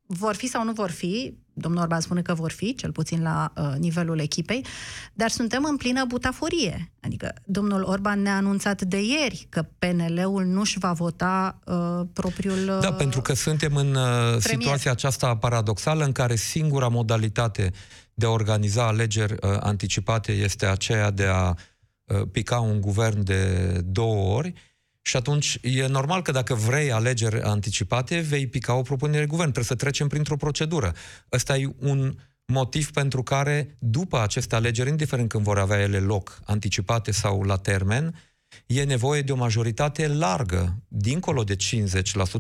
Vor 0.07 0.35
fi 0.35 0.47
sau 0.47 0.65
nu 0.65 0.73
vor 0.73 0.91
fi, 0.91 1.35
domnul 1.53 1.83
Orban 1.83 2.01
spune 2.01 2.23
că 2.23 2.35
vor 2.35 2.51
fi, 2.51 2.75
cel 2.75 2.93
puțin 2.93 3.23
la 3.23 3.53
uh, 3.57 3.73
nivelul 3.79 4.19
echipei, 4.19 4.67
dar 5.13 5.31
suntem 5.31 5.65
în 5.65 5.77
plină 5.77 6.05
butaforie. 6.05 6.93
Adică 7.01 7.35
domnul 7.45 7.83
Orban 7.83 8.23
ne-a 8.23 8.37
anunțat 8.37 8.83
de 8.83 9.03
ieri 9.03 9.47
că 9.49 9.67
PNL-ul 9.79 10.45
nu-și 10.45 10.79
va 10.79 10.93
vota 10.93 11.59
uh, 11.65 12.07
propriul 12.13 12.69
uh, 12.69 12.81
Da, 12.81 12.93
pentru 12.93 13.21
că 13.21 13.35
suntem 13.35 13.77
în 13.77 13.95
uh, 13.95 14.37
situația 14.39 14.91
aceasta 14.91 15.37
paradoxală 15.37 16.05
în 16.05 16.13
care 16.13 16.37
singura 16.37 16.89
modalitate 16.89 17.73
de 18.15 18.27
a 18.27 18.31
organiza 18.31 18.87
alegeri 18.87 19.33
uh, 19.33 19.57
anticipate 19.61 20.33
este 20.33 20.67
aceea 20.67 21.11
de 21.11 21.25
a 21.25 21.55
uh, 22.05 22.23
pica 22.33 22.61
un 22.61 22.81
guvern 22.81 23.25
de 23.25 23.81
două 23.85 24.37
ori, 24.37 24.53
și 25.07 25.17
atunci 25.17 25.59
e 25.63 25.87
normal 25.87 26.23
că 26.23 26.33
dacă 26.33 26.55
vrei 26.55 26.93
alegeri 26.93 27.43
anticipate, 27.43 28.19
vei 28.19 28.47
pica 28.47 28.75
o 28.75 28.83
propunere 28.83 29.19
de 29.19 29.27
guvern. 29.27 29.51
Trebuie 29.51 29.77
să 29.77 29.85
trecem 29.85 30.09
printr-o 30.09 30.37
procedură. 30.37 30.95
Ăsta 31.33 31.57
e 31.57 31.75
un 31.79 32.15
motiv 32.47 32.91
pentru 32.91 33.23
care, 33.23 33.77
după 33.79 34.21
aceste 34.21 34.55
alegeri, 34.55 34.89
indiferent 34.89 35.29
când 35.29 35.45
vor 35.45 35.59
avea 35.59 35.81
ele 35.81 35.99
loc, 35.99 36.41
anticipate 36.45 37.11
sau 37.11 37.43
la 37.43 37.57
termen, 37.57 38.15
e 38.67 38.85
nevoie 38.85 39.23
de 39.23 39.33
o 39.33 39.37
majoritate 39.37 40.07
largă, 40.07 40.83
dincolo 40.89 41.45
de 41.45 41.57
50%, 41.57 41.57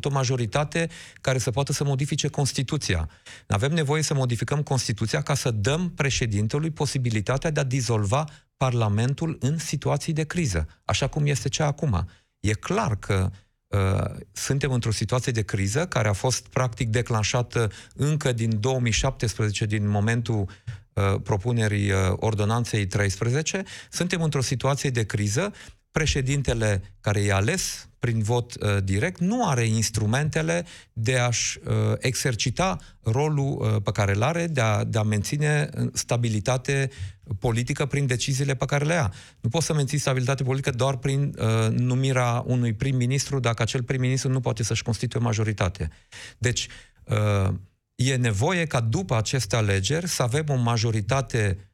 o 0.02 0.11
majoritate 0.11 0.88
care 1.21 1.38
să 1.38 1.50
poată 1.50 1.73
să 1.73 1.85
modifice 1.85 2.28
Constituția. 2.28 3.09
Avem 3.47 3.73
nevoie 3.73 4.02
să 4.02 4.14
modificăm 4.14 4.62
Constituția 4.62 5.23
ca 5.23 5.35
să 5.35 5.50
dăm 5.50 5.90
președintelui 5.90 6.71
posibilitatea 6.71 7.50
de 7.50 7.61
a 7.61 7.64
dizolva 7.64 8.25
Parlamentul 8.56 9.37
în 9.40 9.59
situații 9.59 10.12
de 10.12 10.25
criză, 10.25 10.66
așa 10.85 11.06
cum 11.06 11.26
este 11.26 11.49
cea 11.49 11.66
acum. 11.66 12.09
E 12.44 12.52
clar 12.52 12.96
că 12.96 13.30
uh, 13.66 14.10
suntem 14.32 14.72
într-o 14.72 14.90
situație 14.90 15.32
de 15.32 15.42
criză 15.42 15.86
care 15.86 16.08
a 16.08 16.12
fost 16.12 16.46
practic 16.48 16.88
declanșată 16.88 17.70
încă 17.94 18.32
din 18.32 18.60
2017, 18.60 19.66
din 19.66 19.88
momentul 19.88 20.48
uh, 20.92 21.14
propunerii 21.22 21.90
uh, 21.90 21.98
ordonanței 22.16 22.86
13. 22.86 23.62
Suntem 23.90 24.22
într-o 24.22 24.40
situație 24.40 24.90
de 24.90 25.04
criză 25.04 25.52
președintele 25.90 26.94
care 27.00 27.20
e 27.20 27.32
ales 27.32 27.88
prin 28.04 28.23
vot 28.23 28.54
uh, 28.54 28.76
direct 28.82 29.20
nu 29.20 29.49
are 29.49 29.66
instrumentele 29.66 30.66
de 30.92 31.18
a-și 31.18 31.58
uh, 31.64 31.73
exercita 31.99 32.78
rolul 33.02 33.58
uh, 33.61 33.82
pe 33.82 33.90
care 33.92 34.14
îl 34.14 34.23
are, 34.23 34.46
de 34.46 34.61
a, 34.61 34.84
de 34.84 34.99
a 34.99 35.02
menține 35.02 35.68
uh, 35.78 35.88
stabilitate 35.92 36.90
politică 37.38 37.87
prin 37.87 38.06
deciziile 38.06 38.54
pe 38.54 38.64
care 38.64 38.84
le 38.84 38.94
ia. 38.94 39.12
Nu 39.40 39.49
poți 39.49 39.66
să 39.66 39.75
menții 39.75 39.99
stabilitate 39.99 40.42
politică 40.42 40.70
doar 40.70 40.96
prin 40.96 41.34
uh, 41.38 41.68
numirea 41.70 42.42
unui 42.46 42.73
prim-ministru 42.75 43.40
dacă 43.40 43.62
acel 43.62 43.82
prim-ministru 43.82 44.30
nu 44.30 44.40
poate 44.40 44.62
să-și 44.62 44.82
constituie 44.82 45.23
majoritate. 45.23 45.90
Deci, 46.38 46.68
uh, 47.04 47.54
e 47.94 48.16
nevoie 48.16 48.66
ca 48.66 48.80
după 48.80 49.16
aceste 49.16 49.56
alegeri 49.56 50.08
să 50.08 50.23
avem 50.23 50.44
o 50.49 50.54
majoritate 50.56 51.70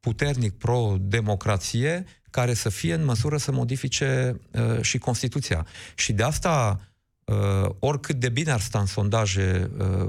puternic 0.00 0.52
pro-democrație 0.52 2.04
care 2.32 2.54
să 2.54 2.68
fie 2.68 2.94
în 2.94 3.04
măsură 3.04 3.36
să 3.36 3.52
modifice 3.52 4.40
uh, 4.50 4.80
și 4.80 4.98
Constituția. 4.98 5.66
Și 5.94 6.12
de 6.12 6.22
asta, 6.22 6.80
uh, 7.24 7.70
oricât 7.78 8.16
de 8.16 8.28
bine 8.28 8.50
ar 8.50 8.60
sta 8.60 8.78
în 8.78 8.86
sondaje 8.86 9.70
uh, 9.78 10.08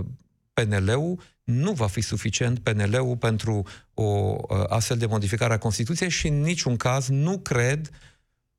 PNL-ul, 0.54 1.20
nu 1.44 1.72
va 1.72 1.88
fi 1.88 2.02
suficient 2.02 2.60
PNL-ul 2.60 3.18
pentru 3.18 3.64
o 3.94 4.04
uh, 4.04 4.64
astfel 4.68 4.98
de 4.98 5.06
modificare 5.06 5.54
a 5.54 5.58
Constituției 5.58 6.10
și 6.10 6.28
în 6.28 6.42
niciun 6.42 6.78
caz 6.78 7.08
nu 7.08 7.38
cred, 7.38 7.90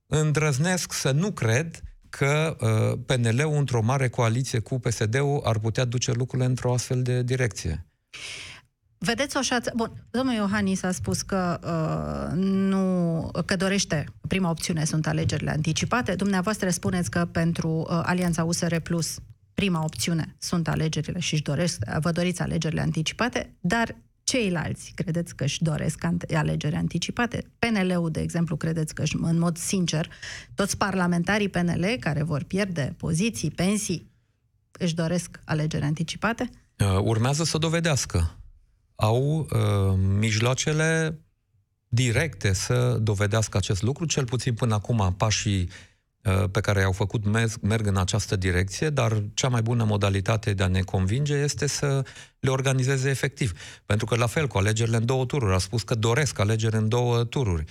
îndrăznesc 0.06 0.92
să 0.92 1.10
nu 1.10 1.30
cred 1.30 1.82
că 2.08 2.56
uh, 2.60 2.98
PNL-ul 3.06 3.56
într-o 3.56 3.82
mare 3.82 4.08
coaliție 4.08 4.58
cu 4.58 4.78
PSD-ul 4.78 5.40
ar 5.44 5.58
putea 5.58 5.84
duce 5.84 6.12
lucrurile 6.12 6.48
într-o 6.48 6.72
astfel 6.72 7.02
de 7.02 7.22
direcție. 7.22 7.86
Vedeți 9.04 9.36
o 9.36 9.40
șață... 9.40 9.72
Bun, 9.76 10.06
domnul 10.10 10.34
Iohannis 10.34 10.82
a 10.82 10.90
spus 10.90 11.22
că 11.22 11.58
uh, 11.62 12.36
nu, 12.38 13.30
că 13.46 13.56
dorește, 13.56 14.04
prima 14.28 14.50
opțiune 14.50 14.84
sunt 14.84 15.06
alegerile 15.06 15.50
anticipate. 15.50 16.14
Dumneavoastră 16.14 16.70
spuneți 16.70 17.10
că 17.10 17.28
pentru 17.32 17.68
uh, 17.68 18.00
Alianța 18.02 18.44
USR 18.44 18.76
Plus 18.76 19.18
prima 19.54 19.84
opțiune 19.84 20.36
sunt 20.38 20.68
alegerile 20.68 21.18
și 21.18 21.34
își 21.34 21.42
doresc, 21.42 21.82
vă 22.00 22.10
doriți 22.10 22.42
alegerile 22.42 22.80
anticipate, 22.80 23.54
dar 23.60 23.96
ceilalți 24.22 24.92
credeți 24.94 25.34
că 25.34 25.44
își 25.44 25.62
doresc 25.62 26.04
alegeri 26.34 26.74
anticipate? 26.74 27.50
PNL-ul, 27.58 28.10
de 28.10 28.20
exemplu, 28.20 28.56
credeți 28.56 28.94
că 28.94 29.02
își, 29.02 29.16
în 29.20 29.38
mod 29.38 29.56
sincer, 29.56 30.10
toți 30.54 30.76
parlamentarii 30.76 31.48
PNL 31.48 31.96
care 32.00 32.22
vor 32.22 32.42
pierde 32.42 32.94
poziții, 32.96 33.50
pensii, 33.50 34.10
își 34.72 34.94
doresc 34.94 35.40
alegeri 35.44 35.84
anticipate? 35.84 36.50
Uh, 36.78 36.98
urmează 37.02 37.44
să 37.44 37.58
dovedească 37.58 38.38
au 39.04 39.38
uh, 39.38 39.98
mijloacele 40.18 41.18
directe 41.88 42.52
să 42.52 42.98
dovedească 43.02 43.56
acest 43.56 43.82
lucru, 43.82 44.04
cel 44.04 44.24
puțin 44.24 44.54
până 44.54 44.74
acum 44.74 45.14
pașii 45.16 45.68
uh, 46.22 46.44
pe 46.50 46.60
care 46.60 46.80
i-au 46.80 46.92
făcut 46.92 47.24
merg, 47.24 47.50
merg 47.60 47.86
în 47.86 47.96
această 47.96 48.36
direcție, 48.36 48.90
dar 48.90 49.22
cea 49.34 49.48
mai 49.48 49.62
bună 49.62 49.84
modalitate 49.84 50.52
de 50.52 50.62
a 50.62 50.66
ne 50.66 50.82
convinge 50.82 51.34
este 51.34 51.66
să 51.66 52.04
le 52.40 52.50
organizeze 52.50 53.08
efectiv. 53.08 53.52
Pentru 53.86 54.06
că 54.06 54.16
la 54.16 54.26
fel 54.26 54.46
cu 54.46 54.58
alegerile 54.58 54.96
în 54.96 55.06
două 55.06 55.24
tururi, 55.24 55.54
a 55.54 55.58
spus 55.58 55.82
că 55.82 55.94
doresc 55.94 56.38
alegeri 56.38 56.76
în 56.76 56.88
două 56.88 57.24
tururi. 57.24 57.64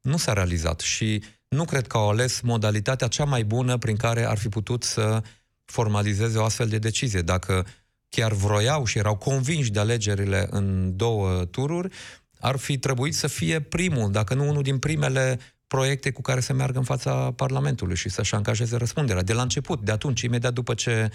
Nu 0.00 0.16
s-a 0.16 0.32
realizat 0.32 0.80
și 0.80 1.22
nu 1.48 1.64
cred 1.64 1.86
că 1.86 1.96
au 1.96 2.08
ales 2.08 2.40
modalitatea 2.40 3.08
cea 3.08 3.24
mai 3.24 3.44
bună 3.44 3.78
prin 3.78 3.96
care 3.96 4.24
ar 4.26 4.38
fi 4.38 4.48
putut 4.48 4.82
să 4.82 5.22
formalizeze 5.64 6.38
o 6.38 6.44
astfel 6.44 6.68
de 6.68 6.78
decizie. 6.78 7.20
Dacă 7.20 7.64
uh, 7.66 7.72
chiar 8.16 8.32
vroiau 8.32 8.84
și 8.84 8.98
erau 8.98 9.16
convinși 9.16 9.70
de 9.70 9.78
alegerile 9.78 10.46
în 10.50 10.96
două 10.96 11.44
tururi, 11.44 11.94
ar 12.40 12.56
fi 12.56 12.78
trebuit 12.78 13.14
să 13.14 13.26
fie 13.26 13.60
primul, 13.60 14.10
dacă 14.10 14.34
nu 14.34 14.48
unul 14.48 14.62
din 14.62 14.78
primele 14.78 15.38
proiecte 15.66 16.10
cu 16.10 16.20
care 16.20 16.40
să 16.40 16.52
meargă 16.52 16.78
în 16.78 16.84
fața 16.84 17.32
Parlamentului 17.36 17.96
și 17.96 18.08
să-și 18.08 18.34
angajeze 18.34 18.76
răspunderea. 18.76 19.22
De 19.22 19.32
la 19.32 19.42
început, 19.42 19.80
de 19.80 19.92
atunci, 19.92 20.20
imediat 20.20 20.52
după 20.52 20.74
ce 20.74 21.10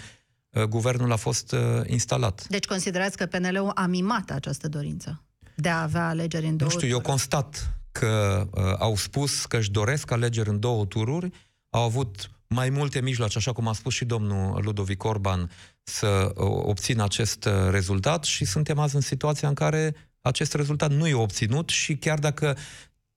uh, 0.50 0.62
guvernul 0.62 1.12
a 1.12 1.16
fost 1.16 1.52
uh, 1.52 1.60
instalat. 1.86 2.46
Deci 2.48 2.64
considerați 2.64 3.16
că 3.16 3.26
PNL-ul 3.26 3.70
a 3.74 3.86
mimat 3.86 4.30
această 4.30 4.68
dorință 4.68 5.22
de 5.60 5.68
a 5.68 5.82
avea 5.82 6.08
alegeri 6.08 6.46
în 6.46 6.56
două 6.56 6.70
Nu 6.70 6.76
știu, 6.78 6.88
tururi. 6.88 7.06
eu 7.06 7.10
constat 7.10 7.76
că 7.92 8.44
uh, 8.50 8.62
au 8.78 8.96
spus 8.96 9.46
că 9.46 9.56
își 9.56 9.70
doresc 9.70 10.10
alegeri 10.10 10.48
în 10.48 10.60
două 10.60 10.84
tururi, 10.84 11.30
au 11.70 11.82
avut 11.82 12.30
mai 12.46 12.70
multe 12.70 13.00
mijloace, 13.00 13.38
așa 13.38 13.52
cum 13.52 13.68
a 13.68 13.72
spus 13.72 13.94
și 13.94 14.04
domnul 14.04 14.62
Ludovic 14.64 15.04
Orban, 15.04 15.50
să 15.88 16.32
obțină 16.62 17.02
acest 17.02 17.44
uh, 17.44 17.52
rezultat 17.70 18.24
și 18.24 18.44
suntem 18.44 18.78
azi 18.78 18.94
în 18.94 19.00
situația 19.00 19.48
în 19.48 19.54
care 19.54 19.94
acest 20.20 20.54
rezultat 20.54 20.90
nu 20.90 21.06
e 21.06 21.14
obținut 21.14 21.68
și 21.68 21.96
chiar 21.96 22.18
dacă 22.18 22.56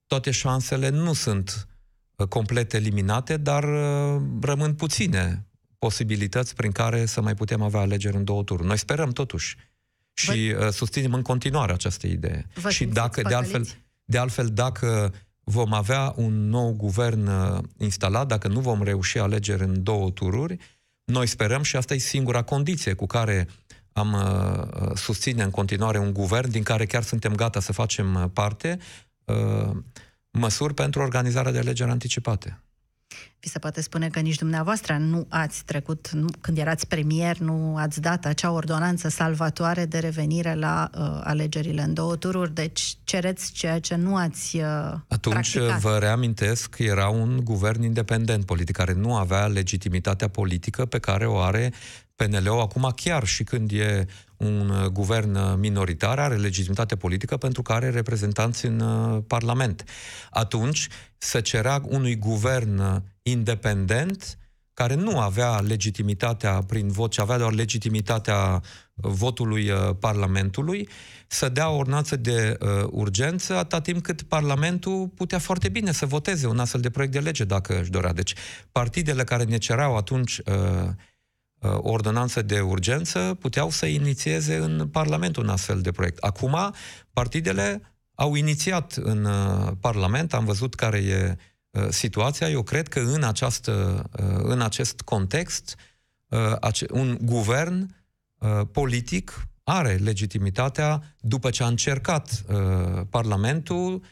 toate 0.08 0.32
șansele 0.32 0.90
nu 0.90 1.14
sunt 1.14 1.68
uh, 2.16 2.28
complet 2.28 2.74
eliminate, 2.74 3.38
dar 3.38 3.64
uh, 3.64 4.22
rămân 4.42 4.74
puține 4.74 5.46
posibilități 5.78 6.56
prin 6.56 6.72
care 6.72 7.06
să 7.06 7.22
mai 7.22 7.36
putem 7.36 7.62
avea 7.62 7.80
alegeri 7.80 8.16
în 8.16 8.24
două 8.24 8.44
tururi. 8.44 8.68
Noi 8.68 8.78
sperăm 8.78 9.10
totuși 9.10 9.58
și 10.14 10.54
Vă... 10.58 10.70
susținem 10.70 11.14
în 11.14 11.22
continuare 11.22 11.74
această 11.74 12.08
idee. 12.08 12.48
Vă 12.54 12.70
și 12.70 12.86
dacă, 12.86 13.22
de 13.22 13.34
altfel, 13.34 13.68
de 14.04 14.18
altfel, 14.18 14.48
dacă 14.48 15.14
vom 15.44 15.74
avea 15.74 16.14
un 16.16 16.50
nou 16.50 16.74
guvern 16.74 17.30
instalat, 17.78 18.28
dacă 18.28 18.48
nu 18.48 18.60
vom 18.60 18.84
reuși 18.84 19.18
alegeri 19.18 19.64
în 19.64 19.84
două 19.84 20.12
tururi, 20.12 20.58
noi 21.12 21.28
sperăm 21.28 21.64
și 21.64 21.76
asta 21.76 21.94
e 21.94 21.98
singura 21.98 22.42
condiție 22.42 22.94
cu 22.94 23.06
care 23.06 23.48
am 23.94 24.14
uh, 24.14 24.92
susține 24.96 25.44
în 25.44 25.50
continuare 25.50 26.00
un 26.00 26.14
guvern 26.14 26.50
din 26.50 26.64
care 26.64 26.86
chiar 26.86 27.04
suntem 27.04 27.36
gata 27.36 27.60
să 27.60 27.74
facem 27.74 28.16
uh, 28.16 28.24
parte, 28.34 28.80
uh, 29.26 29.70
măsuri 30.32 30.74
pentru 30.74 31.02
organizarea 31.02 31.52
de 31.52 31.58
alegeri 31.58 31.90
anticipate. 31.90 32.62
Vi 33.40 33.50
se 33.50 33.60
poate 33.60 33.82
spune 33.82 34.10
că 34.10 34.20
nici 34.20 34.36
dumneavoastră 34.36 34.98
nu 34.98 35.26
ați 35.30 35.64
trecut, 35.66 36.10
nu, 36.12 36.28
când 36.42 36.58
erați 36.58 36.88
premier, 36.88 37.38
nu 37.38 37.76
ați 37.78 38.02
dat 38.02 38.26
acea 38.26 38.52
ordonanță 38.52 39.10
salvatoare 39.10 39.86
de 39.86 40.00
revenire 40.00 40.54
la 40.54 40.90
uh, 40.94 41.22
alegerile 41.24 41.82
în 41.82 41.94
două 41.94 42.16
tururi, 42.16 42.54
deci 42.54 42.98
cereți 43.04 43.52
ceea 43.52 43.80
ce 43.80 43.96
nu 43.96 44.16
ați 44.16 44.56
uh, 44.58 44.64
Atunci 45.08 45.52
practicat. 45.52 45.80
vă 45.80 45.98
reamintesc, 45.98 46.76
era 46.78 47.08
un 47.08 47.40
guvern 47.44 47.84
independent 47.84 48.46
politic 48.46 48.76
care 48.76 48.94
nu 48.94 49.16
avea 49.16 49.46
legitimitatea 49.46 50.28
politică 50.28 50.86
pe 50.86 51.00
care 51.00 51.26
o 51.26 51.38
are 51.38 51.74
PNL-ul 52.26 52.60
acum 52.60 52.92
chiar 52.96 53.26
și 53.26 53.44
când 53.44 53.72
e 53.72 54.06
un 54.38 54.70
uh, 54.70 54.86
guvern 54.86 55.36
uh, 55.36 55.54
minoritar, 55.58 56.20
are 56.20 56.36
legitimitate 56.36 56.96
politică 56.96 57.38
pentru 57.38 57.62
că 57.62 57.74
are 57.74 57.90
reprezentanți 57.90 58.66
în 58.66 58.80
uh, 58.80 59.24
Parlament. 59.28 59.84
Atunci 60.30 60.88
să 61.18 61.42
cerea 61.42 61.82
unui 61.86 62.16
guvern 62.16 63.04
independent 63.22 64.38
care 64.74 64.96
nu 64.96 65.20
avea 65.20 65.60
legitimitatea 65.60 66.64
prin 66.68 66.88
vot, 66.88 67.12
ci 67.12 67.20
avea 67.20 67.38
doar 67.38 67.54
legitimitatea 67.54 68.62
votului 68.94 69.72
Parlamentului, 70.00 70.90
să 71.28 71.50
dea 71.50 71.70
o 71.70 71.76
ordonanță 71.76 72.16
de 72.16 72.58
uh, 72.60 72.88
urgență 72.90 73.56
atâta 73.56 73.82
timp 73.82 74.04
cât 74.04 74.22
Parlamentul 74.22 75.08
putea 75.08 75.40
foarte 75.40 75.70
bine 75.70 75.92
să 75.92 76.06
voteze 76.06 76.48
un 76.48 76.60
astfel 76.60 76.82
de 76.82 76.90
proiect 76.90 77.14
de 77.14 77.20
lege 77.20 77.44
dacă 77.44 77.80
își 77.80 77.90
dorea. 77.90 78.14
Deci 78.14 78.34
partidele 78.72 79.24
care 79.24 79.44
ne 79.44 79.58
cereau 79.58 79.96
atunci 79.96 80.38
uh, 80.38 80.54
o 80.54 80.60
uh, 80.84 80.90
ordonanță 81.68 82.42
de 82.42 82.60
urgență, 82.60 83.38
puteau 83.40 83.70
să 83.70 83.86
inițieze 83.86 84.56
în 84.56 84.88
Parlament 84.88 85.36
un 85.36 85.50
astfel 85.50 85.82
de 85.82 85.92
proiect. 85.92 86.24
Acum, 86.24 86.74
partidele 87.14 87.82
au 88.16 88.36
inițiat 88.36 88.94
în 88.94 89.26
uh, 89.26 89.72
Parlament, 89.80 90.34
am 90.34 90.46
văzut 90.46 90.76
care 90.76 90.98
e 90.98 91.36
uh, 91.70 91.88
situația. 91.90 92.50
Eu 92.50 92.64
cred 92.64 92.88
că 92.88 93.00
în, 93.00 93.24
această, 93.24 94.04
în 94.44 94.62
acest 94.62 95.02
context, 95.02 95.76
un 96.90 97.18
guvern 97.22 97.96
politic 98.72 99.48
are 99.64 99.94
legitimitatea, 99.94 101.16
după 101.20 101.50
ce 101.50 101.64
a 101.64 101.68
încercat 101.68 102.44
Parlamentul, 103.10 103.94
Uh, 103.94 104.08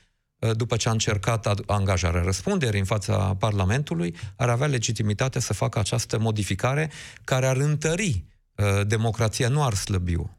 după 0.55 0.75
ce 0.75 0.89
a 0.89 0.91
încercat 0.91 1.61
angajarea 1.65 2.21
răspunderii 2.21 2.79
în 2.79 2.85
fața 2.85 3.35
Parlamentului, 3.39 4.15
ar 4.35 4.49
avea 4.49 4.67
legitimitatea 4.67 5.41
să 5.41 5.53
facă 5.53 5.79
această 5.79 6.19
modificare 6.19 6.91
care 7.23 7.47
ar 7.47 7.57
întări 7.57 8.25
uh, 8.55 8.87
democrația, 8.87 9.49
nu 9.49 9.63
ar 9.63 9.73
slăbi-o. 9.73 10.29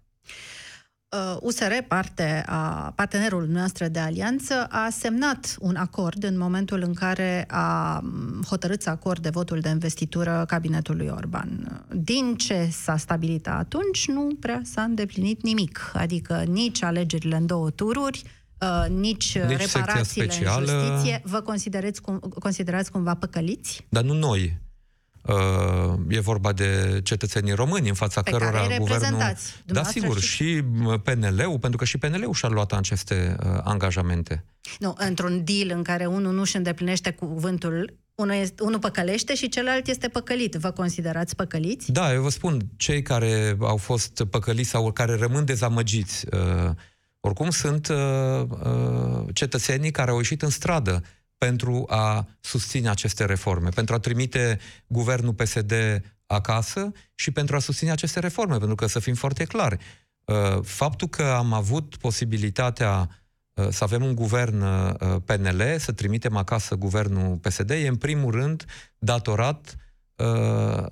USR, 1.41 1.71
uh, 1.71 1.85
parte 1.89 2.43
a 2.47 2.93
partenerul 2.97 3.47
noastră 3.47 3.89
de 3.89 3.99
alianță, 3.99 4.67
a 4.69 4.89
semnat 4.91 5.57
un 5.59 5.77
acord 5.77 6.25
în 6.25 6.39
momentul 6.39 6.83
în 6.83 6.95
care 6.95 7.45
a 7.49 8.01
mm, 8.03 8.43
hotărât 8.49 8.83
să 8.83 8.91
acorde 8.91 9.31
votul 9.31 9.61
de 9.61 9.69
investitură 9.69 10.45
cabinetului 10.49 11.09
Orban. 11.09 11.83
Din 11.93 12.35
ce 12.37 12.69
s-a 12.71 12.97
stabilit 12.97 13.49
atunci, 13.49 14.09
nu 14.09 14.29
prea 14.41 14.61
s-a 14.65 14.83
îndeplinit 14.83 15.43
nimic, 15.43 15.93
adică 15.95 16.45
nici 16.47 16.83
alegerile 16.83 17.37
în 17.37 17.47
două 17.47 17.71
tururi, 17.71 18.23
uh, 18.61 18.87
nici, 18.89 19.39
nici 19.39 19.59
reparațiile 19.59 20.29
specială, 20.29 20.73
în 20.73 20.87
justiție, 20.87 21.21
vă 21.25 21.41
considerați, 21.41 22.01
cum, 22.01 22.19
considerați 22.19 22.91
cumva 22.91 23.15
păcăliți? 23.15 23.87
Dar 23.89 24.03
nu 24.03 24.13
noi. 24.13 24.59
Uh, 25.23 25.99
e 26.09 26.21
vorba 26.21 26.53
de 26.53 27.01
cetățenii 27.03 27.53
români 27.53 27.89
în 27.89 27.95
fața 27.95 28.23
Pe 28.23 28.31
cărora 28.31 28.61
care 28.61 28.77
guvernul... 28.79 29.37
Da, 29.65 29.83
sigur, 29.83 30.21
și... 30.21 30.29
și 30.29 30.63
PNL-ul, 31.03 31.59
pentru 31.59 31.79
că 31.79 31.85
și 31.85 31.99
PNL-ul 31.99 32.35
și-a 32.35 32.49
luat 32.49 32.73
aceste 32.73 33.37
uh, 33.45 33.61
angajamente. 33.63 34.45
Nu, 34.79 34.95
într-un 34.99 35.45
deal 35.45 35.71
în 35.77 35.83
care 35.83 36.07
unul 36.07 36.33
nu 36.33 36.41
își 36.41 36.57
îndeplinește 36.57 37.11
cuvântul, 37.11 37.99
unul, 38.15 38.35
este, 38.35 38.63
unul 38.63 38.79
păcălește 38.79 39.35
și 39.35 39.49
celălalt 39.49 39.87
este 39.87 40.09
păcălit. 40.09 40.55
Vă 40.55 40.71
considerați 40.71 41.37
păcăliți? 41.37 41.93
Da, 41.93 42.13
eu 42.13 42.23
vă 42.23 42.31
spun, 42.31 42.61
cei 42.77 43.03
care 43.03 43.57
au 43.61 43.77
fost 43.77 44.25
păcăliți 44.31 44.69
sau 44.69 44.93
care 44.93 45.17
rămân 45.17 45.45
dezamăgiți 45.45 46.27
uh, 46.33 46.71
oricum 47.21 47.51
sunt 47.51 47.89
uh, 47.89 47.97
uh, 48.49 49.27
cetățenii 49.33 49.91
care 49.91 50.11
au 50.11 50.17
ieșit 50.17 50.43
în 50.43 50.51
stradă 50.51 51.03
pentru 51.39 51.85
a 51.89 52.29
susține 52.41 52.89
aceste 52.89 53.25
reforme, 53.25 53.69
pentru 53.69 53.95
a 53.95 53.99
trimite 53.99 54.59
guvernul 54.87 55.35
PSD 55.35 55.73
acasă 56.27 56.93
și 57.15 57.31
pentru 57.31 57.57
a 57.57 57.59
susține 57.59 57.91
aceste 57.91 58.21
reforme, 58.21 58.57
pentru 58.57 58.75
că 58.75 58.87
să 58.87 58.99
fim 58.99 59.15
foarte 59.15 59.45
clari, 59.45 59.79
uh, 60.25 60.63
faptul 60.63 61.09
că 61.09 61.23
am 61.23 61.53
avut 61.53 61.97
posibilitatea 61.97 63.09
uh, 63.55 63.69
să 63.71 63.85
avem 63.85 64.05
un 64.05 64.15
guvern 64.15 64.61
uh, 64.61 65.17
PNL, 65.25 65.63
să 65.79 65.93
trimitem 65.93 66.37
acasă 66.37 66.75
guvernul 66.75 67.37
PSD, 67.37 67.71
e 67.71 67.89
în 67.89 67.97
primul 67.97 68.31
rând 68.31 68.65
datorat 68.99 69.75
uh, 69.77 69.89
Uh, 69.90 69.90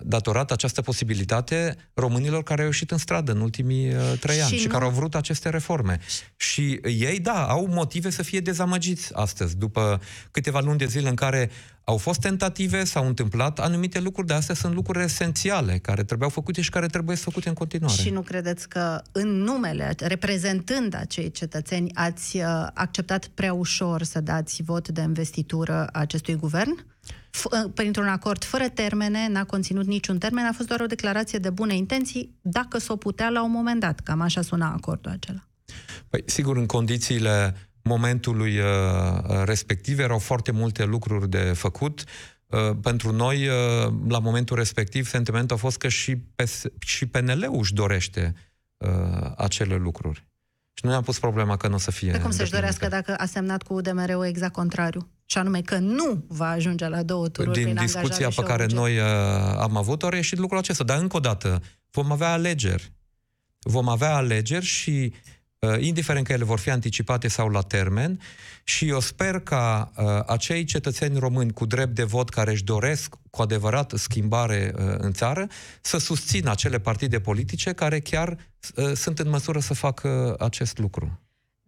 datorat 0.01 0.51
această 0.51 0.81
posibilitate 0.83 1.77
românilor 1.95 2.43
care 2.43 2.61
au 2.61 2.67
ieșit 2.67 2.91
în 2.91 2.99
stradă 2.99 3.33
în 3.33 3.41
ultimii 3.41 3.89
uh, 3.89 4.19
trei 4.21 4.41
ani 4.41 4.51
și, 4.51 4.59
și 4.59 4.67
nu... 4.67 4.73
care 4.73 4.85
au 4.85 4.91
vrut 4.91 5.15
aceste 5.15 5.49
reforme. 5.49 5.99
Și 6.37 6.81
ei, 6.83 7.19
da, 7.21 7.47
au 7.47 7.67
motive 7.67 8.11
să 8.11 8.23
fie 8.23 8.41
dezamăgiți 8.41 9.15
astăzi, 9.15 9.57
după 9.57 10.01
câteva 10.31 10.61
luni 10.61 10.79
de 10.79 10.87
zile 10.87 11.09
în 11.09 11.15
care 11.15 11.51
Au 11.89 11.97
fost 11.97 12.21
tentative, 12.21 12.85
s-au 12.85 13.07
întâmplat 13.07 13.59
anumite 13.59 14.01
lucruri, 14.01 14.27
dar 14.27 14.37
astea 14.37 14.55
sunt 14.55 14.75
lucruri 14.75 15.05
esențiale, 15.05 15.79
care 15.79 16.05
trebuiau 16.05 16.31
făcute 16.31 16.61
și 16.61 16.71
care 16.71 16.87
trebuie 16.87 17.17
făcute 17.17 17.49
în 17.49 17.55
continuare. 17.55 18.03
Și 18.03 18.11
nu 18.11 18.21
credeți 18.21 18.69
că 18.69 19.03
în 19.13 19.29
numele, 19.29 19.95
reprezentând 19.99 20.95
acei 20.95 21.31
cetățeni, 21.31 21.91
ați 21.95 22.37
uh, 22.37 22.43
acceptat 22.75 23.27
prea 23.27 23.53
ușor 23.53 24.03
să 24.03 24.21
dați 24.21 24.63
vot 24.63 24.89
de 24.89 25.01
investitură 25.01 25.89
acestui 25.93 26.35
guvern? 26.35 26.85
F- 27.31 27.65
uh, 27.65 27.71
printr-un 27.75 28.09
acord 28.09 28.45
fără 28.45 28.69
termene, 28.69 29.29
n-a 29.29 29.45
conținut 29.45 29.87
niciun 29.87 30.19
termen, 30.19 30.45
a 30.45 30.53
fost 30.53 30.69
doar 30.69 30.81
o 30.81 30.87
declarație 30.87 31.39
de 31.39 31.51
bune 31.51 31.75
intenții, 31.75 32.39
dacă 32.41 32.79
s-o 32.79 32.97
putea 32.97 33.29
la 33.29 33.43
un 33.43 33.51
moment 33.51 33.81
dat. 33.81 34.01
Cam 34.01 34.21
așa 34.21 34.43
suna 34.43 34.73
acordul 34.73 35.11
acela. 35.11 35.49
Păi, 36.09 36.23
sigur, 36.27 36.57
în 36.57 36.67
condițiile 36.67 37.55
momentului 37.83 38.59
uh, 38.59 38.65
respectiv 39.45 39.99
erau 39.99 40.19
foarte 40.19 40.51
multe 40.51 40.85
lucruri 40.85 41.31
de 41.31 41.53
făcut. 41.55 42.05
Uh, 42.47 42.77
pentru 42.83 43.13
noi, 43.13 43.49
uh, 43.49 43.93
la 44.09 44.19
momentul 44.19 44.57
respectiv, 44.57 45.07
sentimentul 45.07 45.57
a 45.57 45.59
fost 45.59 45.79
că 45.79 45.89
și, 45.89 46.17
PS, 46.17 46.65
și 46.79 47.07
PNL-ul 47.07 47.59
își 47.59 47.75
dorește 47.75 48.35
acele 49.37 49.77
lucruri. 49.77 50.27
Și 50.73 50.85
nu 50.85 50.91
ne-am 50.91 51.03
pus 51.03 51.19
problema 51.19 51.57
că 51.57 51.69
nu 51.69 51.75
o 51.75 51.79
să 51.79 51.91
fie... 51.91 52.11
De 52.11 52.21
cum 52.21 52.31
să-și 52.31 52.51
dorească 52.51 52.89
dacă 52.89 53.15
a 53.15 53.25
semnat 53.25 53.63
cu 53.63 53.75
UDMR-ul 53.75 54.25
exact 54.25 54.53
contrariu? 54.53 55.09
Și 55.31 55.39
anume 55.39 55.63
că 55.63 55.79
nu 55.79 56.25
va 56.29 56.49
ajunge 56.49 56.89
la 56.89 57.03
două 57.03 57.29
tururi 57.29 57.63
Din 57.63 57.75
discuția 57.75 58.29
pe 58.29 58.43
care 58.43 58.67
noi 58.67 58.99
uh, 58.99 59.05
am 59.59 59.77
avut-o, 59.77 60.07
a 60.07 60.15
ieșit 60.15 60.39
lucrul 60.39 60.59
acesta. 60.59 60.85
Dar 60.85 60.99
încă 60.99 61.17
o 61.17 61.21
dată, 61.21 61.63
vom 61.91 62.13
avea 62.13 62.33
alegeri. 62.33 62.93
Vom 63.59 63.89
avea 63.89 64.15
alegeri 64.15 64.65
și 64.65 65.13
uh, 65.13 65.39
Uh, 65.61 65.77
indiferent 65.81 66.27
că 66.27 66.33
ele 66.33 66.45
vor 66.45 66.59
fi 66.59 66.71
anticipate 66.71 67.29
sau 67.29 67.49
la 67.49 67.61
termen, 67.61 68.21
și 68.65 68.89
eu 68.89 69.01
sper 69.01 69.41
ca 69.41 69.93
uh, 69.97 70.05
acei 70.27 70.65
cetățeni 70.65 71.19
români 71.19 71.53
cu 71.53 71.67
drept 71.67 71.95
de 71.95 72.03
vot 72.03 72.29
care 72.29 72.51
își 72.51 72.65
doresc 72.65 73.15
cu 73.31 73.43
adevărat 73.43 73.93
schimbare 73.97 74.73
uh, 74.75 74.85
în 74.99 75.13
țară 75.13 75.47
să 75.81 75.99
susțină 75.99 76.51
acele 76.51 76.79
partide 76.79 77.21
politice 77.21 77.73
care 77.73 78.01
chiar 78.01 78.37
uh, 78.77 78.93
sunt 78.93 79.19
în 79.19 79.29
măsură 79.29 79.59
să 79.59 79.75
facă 79.75 80.37
acest 80.39 80.79
lucru. 80.79 81.21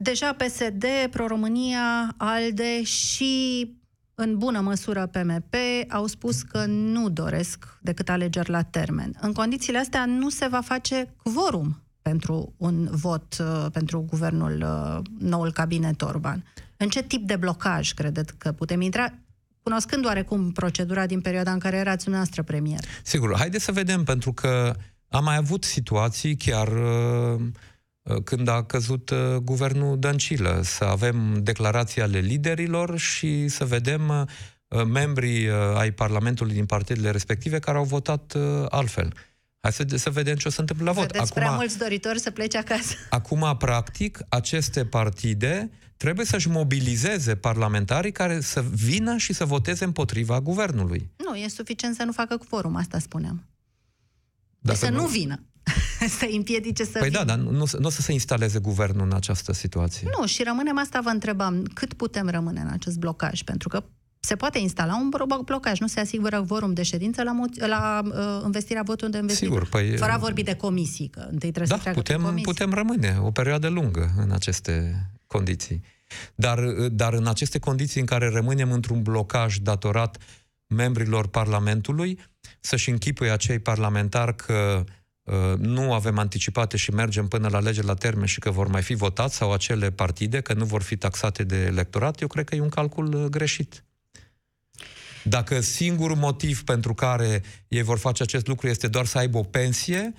Deja 0.03 0.33
PSD, 0.33 0.85
Pro-România, 1.11 2.15
ALDE 2.17 2.83
și 2.83 3.67
în 4.15 4.39
bună 4.39 4.61
măsură 4.61 5.07
PMP 5.07 5.55
au 5.89 6.07
spus 6.07 6.43
că 6.43 6.65
nu 6.67 7.09
doresc 7.09 7.79
decât 7.81 8.09
alegeri 8.09 8.51
la 8.51 8.63
termen. 8.63 9.17
În 9.21 9.33
condițiile 9.33 9.79
astea 9.79 10.05
nu 10.05 10.29
se 10.29 10.47
va 10.47 10.61
face 10.61 11.15
quorum 11.23 11.83
pentru 12.03 12.55
un 12.57 12.89
vot 12.91 13.37
uh, 13.41 13.67
pentru 13.73 14.01
guvernul, 14.09 14.63
uh, 14.63 15.05
noul 15.19 15.53
cabinet 15.53 16.03
Orban. 16.03 16.45
În 16.77 16.89
ce 16.89 17.03
tip 17.03 17.27
de 17.27 17.37
blocaj 17.37 17.93
credeți 17.93 18.37
că 18.39 18.53
putem 18.53 18.81
intra? 18.81 19.13
Cunoscând 19.63 20.05
oarecum 20.05 20.53
procedura 20.53 21.07
din 21.07 21.21
perioada 21.21 21.53
în 21.53 21.59
care 21.59 21.77
erați 21.77 22.05
dumneavoastră 22.05 22.43
premier. 22.43 22.81
Sigur, 23.03 23.37
haideți 23.37 23.65
să 23.65 23.73
vedem, 23.73 24.05
pentru 24.05 24.33
că 24.33 24.75
am 25.09 25.25
mai 25.25 25.37
avut 25.37 25.65
situații 25.65 26.37
chiar 26.37 26.69
uh, 26.69 27.41
când 28.25 28.49
a 28.49 28.65
căzut 28.65 29.13
guvernul 29.43 29.99
Dăncilă, 29.99 30.61
să 30.65 30.85
avem 30.85 31.43
declarații 31.43 32.03
ale 32.03 32.19
liderilor 32.19 32.99
și 32.99 33.49
să 33.49 33.65
vedem 33.65 34.29
membrii 34.87 35.51
ai 35.77 35.93
Parlamentului 35.93 36.55
din 36.55 36.67
partidele 36.67 37.11
respective 37.11 37.59
care 37.59 37.79
au 37.79 37.85
votat 37.85 38.37
altfel. 38.69 39.13
Hai 39.61 39.73
să, 39.73 39.85
să 39.97 40.11
vedem 40.11 40.37
ce 40.37 40.49
o 40.49 40.51
să 40.51 40.61
întâmple 40.61 40.85
la 40.85 40.93
vot. 40.93 41.03
Vedeți 41.03 41.31
acum, 41.31 41.43
prea 41.43 41.55
mulți 41.55 41.79
doritori 41.79 42.19
să 42.19 42.31
plece 42.31 42.59
acasă. 42.59 42.95
Acum, 43.11 43.57
practic, 43.59 44.19
aceste 44.29 44.85
partide 44.85 45.71
trebuie 45.97 46.27
să-și 46.27 46.49
mobilizeze 46.49 47.37
parlamentarii 47.37 48.13
care 48.13 48.41
să 48.41 48.65
vină 48.75 49.17
și 49.17 49.33
să 49.33 49.45
voteze 49.45 49.85
împotriva 49.85 50.41
guvernului. 50.41 51.11
Nu, 51.17 51.35
e 51.35 51.49
suficient 51.49 51.95
să 51.95 52.05
nu 52.05 52.13
facă 52.13 52.37
quorum, 52.49 52.77
asta 52.77 52.99
spuneam. 52.99 53.45
Dacă 54.59 54.79
să 54.79 54.91
nu, 54.91 55.01
nu 55.01 55.07
vină. 55.07 55.43
să 56.19 56.29
împiedice 56.35 56.85
să 56.85 56.99
Păi 56.99 57.09
vină. 57.09 57.19
da, 57.19 57.25
dar 57.25 57.37
nu, 57.37 57.67
nu 57.79 57.87
o 57.87 57.91
să 57.91 58.03
se 58.03 58.13
instaleze 58.13 58.59
guvernul 58.59 59.07
în 59.07 59.13
această 59.13 59.53
situație. 59.53 60.09
Nu, 60.19 60.27
și 60.27 60.43
rămânem 60.43 60.79
asta, 60.79 61.01
vă 61.01 61.09
întrebam, 61.09 61.63
cât 61.75 61.95
putem 61.95 62.29
rămâne 62.29 62.61
în 62.61 62.69
acest 62.73 62.99
blocaj? 62.99 63.43
Pentru 63.43 63.69
că 63.69 63.85
se 64.21 64.37
poate 64.37 64.59
instala 64.59 64.97
un 64.97 65.11
blocaj, 65.45 65.79
nu 65.79 65.87
se 65.87 66.01
asigură 66.01 66.41
vorum 66.41 66.73
de 66.73 66.83
ședință 66.83 67.23
la, 67.23 67.33
mo- 67.33 67.69
la 67.69 68.01
uh, 68.05 68.43
investirea 68.45 68.83
votului 68.83 69.13
de 69.13 69.19
investitură. 69.19 69.65
Sigur, 69.65 69.81
păi, 69.81 69.97
Fără 69.97 70.13
a 70.13 70.17
vorbi 70.17 70.43
de 70.43 70.55
comisii, 70.55 71.09
că 71.09 71.21
întâi 71.21 71.51
trebuie 71.51 71.77
da, 71.77 71.83
să 71.83 71.91
putem, 71.91 72.41
putem 72.43 72.73
rămâne 72.73 73.19
o 73.23 73.31
perioadă 73.31 73.69
lungă 73.69 74.11
în 74.17 74.31
aceste 74.31 75.07
condiții. 75.27 75.83
Dar, 76.35 76.61
dar 76.93 77.13
în 77.13 77.27
aceste 77.27 77.59
condiții 77.59 78.01
în 78.01 78.07
care 78.07 78.29
rămânem 78.29 78.73
într-un 78.73 79.03
blocaj 79.03 79.57
datorat 79.57 80.17
membrilor 80.67 81.27
Parlamentului, 81.27 82.19
să-și 82.61 82.91
închipuie 82.91 83.31
acei 83.31 83.59
parlamentari 83.59 84.37
că 84.37 84.83
uh, 84.85 84.93
nu 85.59 85.93
avem 85.93 86.19
anticipate 86.19 86.77
și 86.77 86.91
mergem 86.91 87.29
până 87.29 87.49
la 87.49 87.61
lege 87.61 87.83
la 87.83 87.95
termen 87.95 88.27
și 88.27 88.39
că 88.39 88.51
vor 88.51 88.67
mai 88.67 88.83
fi 88.83 88.95
votați 88.95 89.37
sau 89.37 89.53
acele 89.53 89.91
partide, 89.91 90.41
că 90.41 90.53
nu 90.53 90.65
vor 90.65 90.83
fi 90.83 90.97
taxate 90.97 91.45
de 91.45 91.57
electorat, 91.57 92.21
eu 92.21 92.29
cred 92.29 92.45
că 92.45 92.55
e 92.55 92.61
un 92.61 92.69
calcul 92.69 93.15
uh, 93.15 93.25
greșit. 93.25 93.85
Dacă 95.25 95.61
singurul 95.61 96.17
motiv 96.17 96.65
pentru 96.65 96.95
care 96.95 97.43
ei 97.69 97.83
vor 97.83 97.99
face 97.99 98.23
acest 98.23 98.47
lucru 98.47 98.69
este 98.69 98.89
doar 98.89 99.07
să 99.07 99.19
aibă 99.19 99.39
o 99.39 99.43
pensie, 99.43 100.15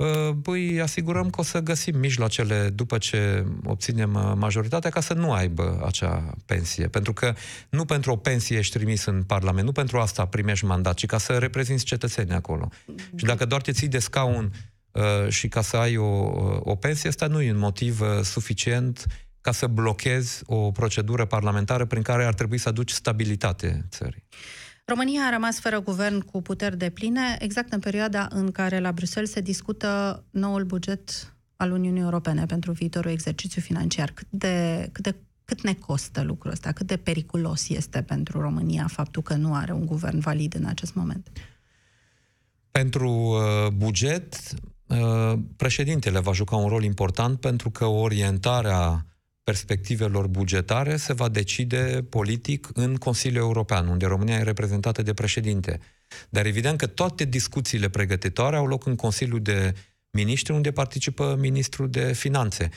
uh, 0.00 0.36
păi 0.42 0.80
asigurăm 0.80 1.30
că 1.30 1.40
o 1.40 1.44
să 1.44 1.58
găsim 1.58 1.98
mijloacele 1.98 2.68
după 2.68 2.98
ce 2.98 3.46
obținem 3.64 4.14
uh, 4.14 4.32
majoritatea 4.36 4.90
ca 4.90 5.00
să 5.00 5.14
nu 5.14 5.32
aibă 5.32 5.82
acea 5.86 6.34
pensie. 6.46 6.88
Pentru 6.88 7.12
că 7.12 7.34
nu 7.70 7.84
pentru 7.84 8.12
o 8.12 8.16
pensie 8.16 8.58
ești 8.58 8.76
trimis 8.76 9.04
în 9.04 9.22
Parlament, 9.22 9.66
nu 9.66 9.72
pentru 9.72 9.98
asta 9.98 10.26
primești 10.26 10.64
mandat, 10.64 10.94
ci 10.94 11.06
ca 11.06 11.18
să 11.18 11.32
reprezinți 11.38 11.84
cetățenii 11.84 12.34
acolo. 12.34 12.68
Și 13.16 13.24
dacă 13.24 13.44
doar 13.44 13.60
te 13.60 13.72
ții 13.72 13.88
de 13.88 13.98
scaun 13.98 14.52
uh, 14.90 15.28
și 15.28 15.48
ca 15.48 15.62
să 15.62 15.76
ai 15.76 15.96
o, 15.96 16.32
o 16.60 16.74
pensie, 16.74 17.08
asta 17.08 17.26
nu 17.26 17.42
e 17.42 17.50
un 17.50 17.58
motiv 17.58 18.02
suficient 18.22 19.06
ca 19.40 19.52
să 19.52 19.66
blochezi 19.66 20.42
o 20.46 20.70
procedură 20.70 21.24
parlamentară 21.24 21.84
prin 21.84 22.02
care 22.02 22.24
ar 22.24 22.34
trebui 22.34 22.58
să 22.58 22.68
aduci 22.68 22.90
stabilitate 22.90 23.86
țării. 23.90 24.24
România 24.90 25.22
a 25.22 25.30
rămas 25.30 25.60
fără 25.60 25.80
guvern 25.80 26.20
cu 26.20 26.42
puteri 26.42 26.76
de 26.76 26.90
pline 26.90 27.36
exact 27.38 27.72
în 27.72 27.78
perioada 27.78 28.26
în 28.30 28.50
care 28.50 28.80
la 28.80 28.92
Bruxelles 28.92 29.30
se 29.30 29.40
discută 29.40 30.24
noul 30.30 30.64
buget 30.64 31.34
al 31.56 31.72
Uniunii 31.72 32.02
Europene 32.02 32.46
pentru 32.46 32.72
viitorul 32.72 33.10
exercițiu 33.10 33.60
financiar. 33.60 34.10
Cât 34.10 34.26
de, 34.30 34.88
cât 34.92 35.02
de 35.02 35.14
cât 35.44 35.62
ne 35.62 35.74
costă 35.74 36.22
lucrul 36.22 36.50
ăsta? 36.50 36.72
Cât 36.72 36.86
de 36.86 36.96
periculos 36.96 37.68
este 37.68 38.02
pentru 38.02 38.40
România 38.40 38.86
faptul 38.86 39.22
că 39.22 39.34
nu 39.34 39.54
are 39.54 39.72
un 39.72 39.86
guvern 39.86 40.18
valid 40.18 40.54
în 40.54 40.64
acest 40.64 40.94
moment? 40.94 41.30
Pentru 42.70 43.10
uh, 43.10 43.70
buget, 43.72 44.36
uh, 44.86 45.38
președintele 45.56 46.20
va 46.20 46.32
juca 46.32 46.56
un 46.56 46.68
rol 46.68 46.84
important 46.84 47.40
pentru 47.40 47.70
că 47.70 47.84
orientarea 47.84 49.06
perspectivelor 49.44 50.26
bugetare 50.26 50.96
se 50.96 51.12
va 51.12 51.28
decide 51.28 52.06
politic 52.08 52.68
în 52.72 52.96
Consiliul 52.96 53.42
European, 53.42 53.86
unde 53.86 54.06
România 54.06 54.38
e 54.38 54.42
reprezentată 54.42 55.02
de 55.02 55.14
președinte. 55.14 55.80
Dar 56.28 56.46
evident 56.46 56.78
că 56.78 56.86
toate 56.86 57.24
discuțiile 57.24 57.88
pregătitoare 57.88 58.56
au 58.56 58.66
loc 58.66 58.86
în 58.86 58.96
Consiliul 58.96 59.42
de 59.42 59.74
Ministri, 60.10 60.52
unde 60.52 60.70
participă 60.70 61.36
Ministrul 61.38 61.90
de 61.90 62.12
Finanțe. 62.12 62.70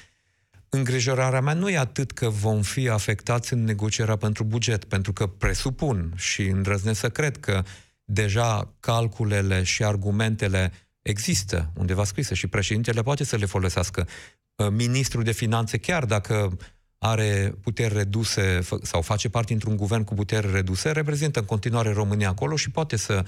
Îngrijorarea 0.70 1.42
mea 1.42 1.54
nu 1.54 1.70
e 1.70 1.78
atât 1.78 2.12
că 2.12 2.30
vom 2.30 2.62
fi 2.62 2.90
afectați 2.90 3.54
în 3.54 3.64
negocierea 3.64 4.16
pentru 4.16 4.44
buget, 4.44 4.84
pentru 4.84 5.14
că 5.14 5.28
presupun 5.28 6.14
și 6.16 6.42
îndrăznesc 6.42 7.00
să 7.00 7.10
cred 7.10 7.38
că 7.38 7.64
deja 8.06 8.74
calculele 8.80 9.64
și 9.64 9.84
argumentele 9.84 10.72
există 11.02 11.72
undeva 11.76 12.04
scrise 12.04 12.34
și 12.34 12.48
președintele 12.48 13.02
poate 13.02 13.24
să 13.24 13.36
le 13.36 13.46
folosească. 13.46 14.08
Uh, 14.56 14.68
ministrul 14.70 15.24
de 15.24 15.32
finanțe, 15.32 15.78
chiar 15.78 16.06
dacă 16.06 16.58
are 16.98 17.56
puteri 17.62 17.94
reduse 17.94 18.60
sau 18.82 19.02
face 19.02 19.30
parte 19.30 19.54
într-un 19.54 19.76
guvern 19.76 20.04
cu 20.04 20.14
puteri 20.14 20.52
reduse, 20.52 20.92
reprezintă 20.92 21.40
în 21.40 21.46
continuare 21.46 21.92
România 21.92 22.30
acolo 22.30 22.56
și 22.56 22.72
poate 22.72 22.96
să 22.96 23.26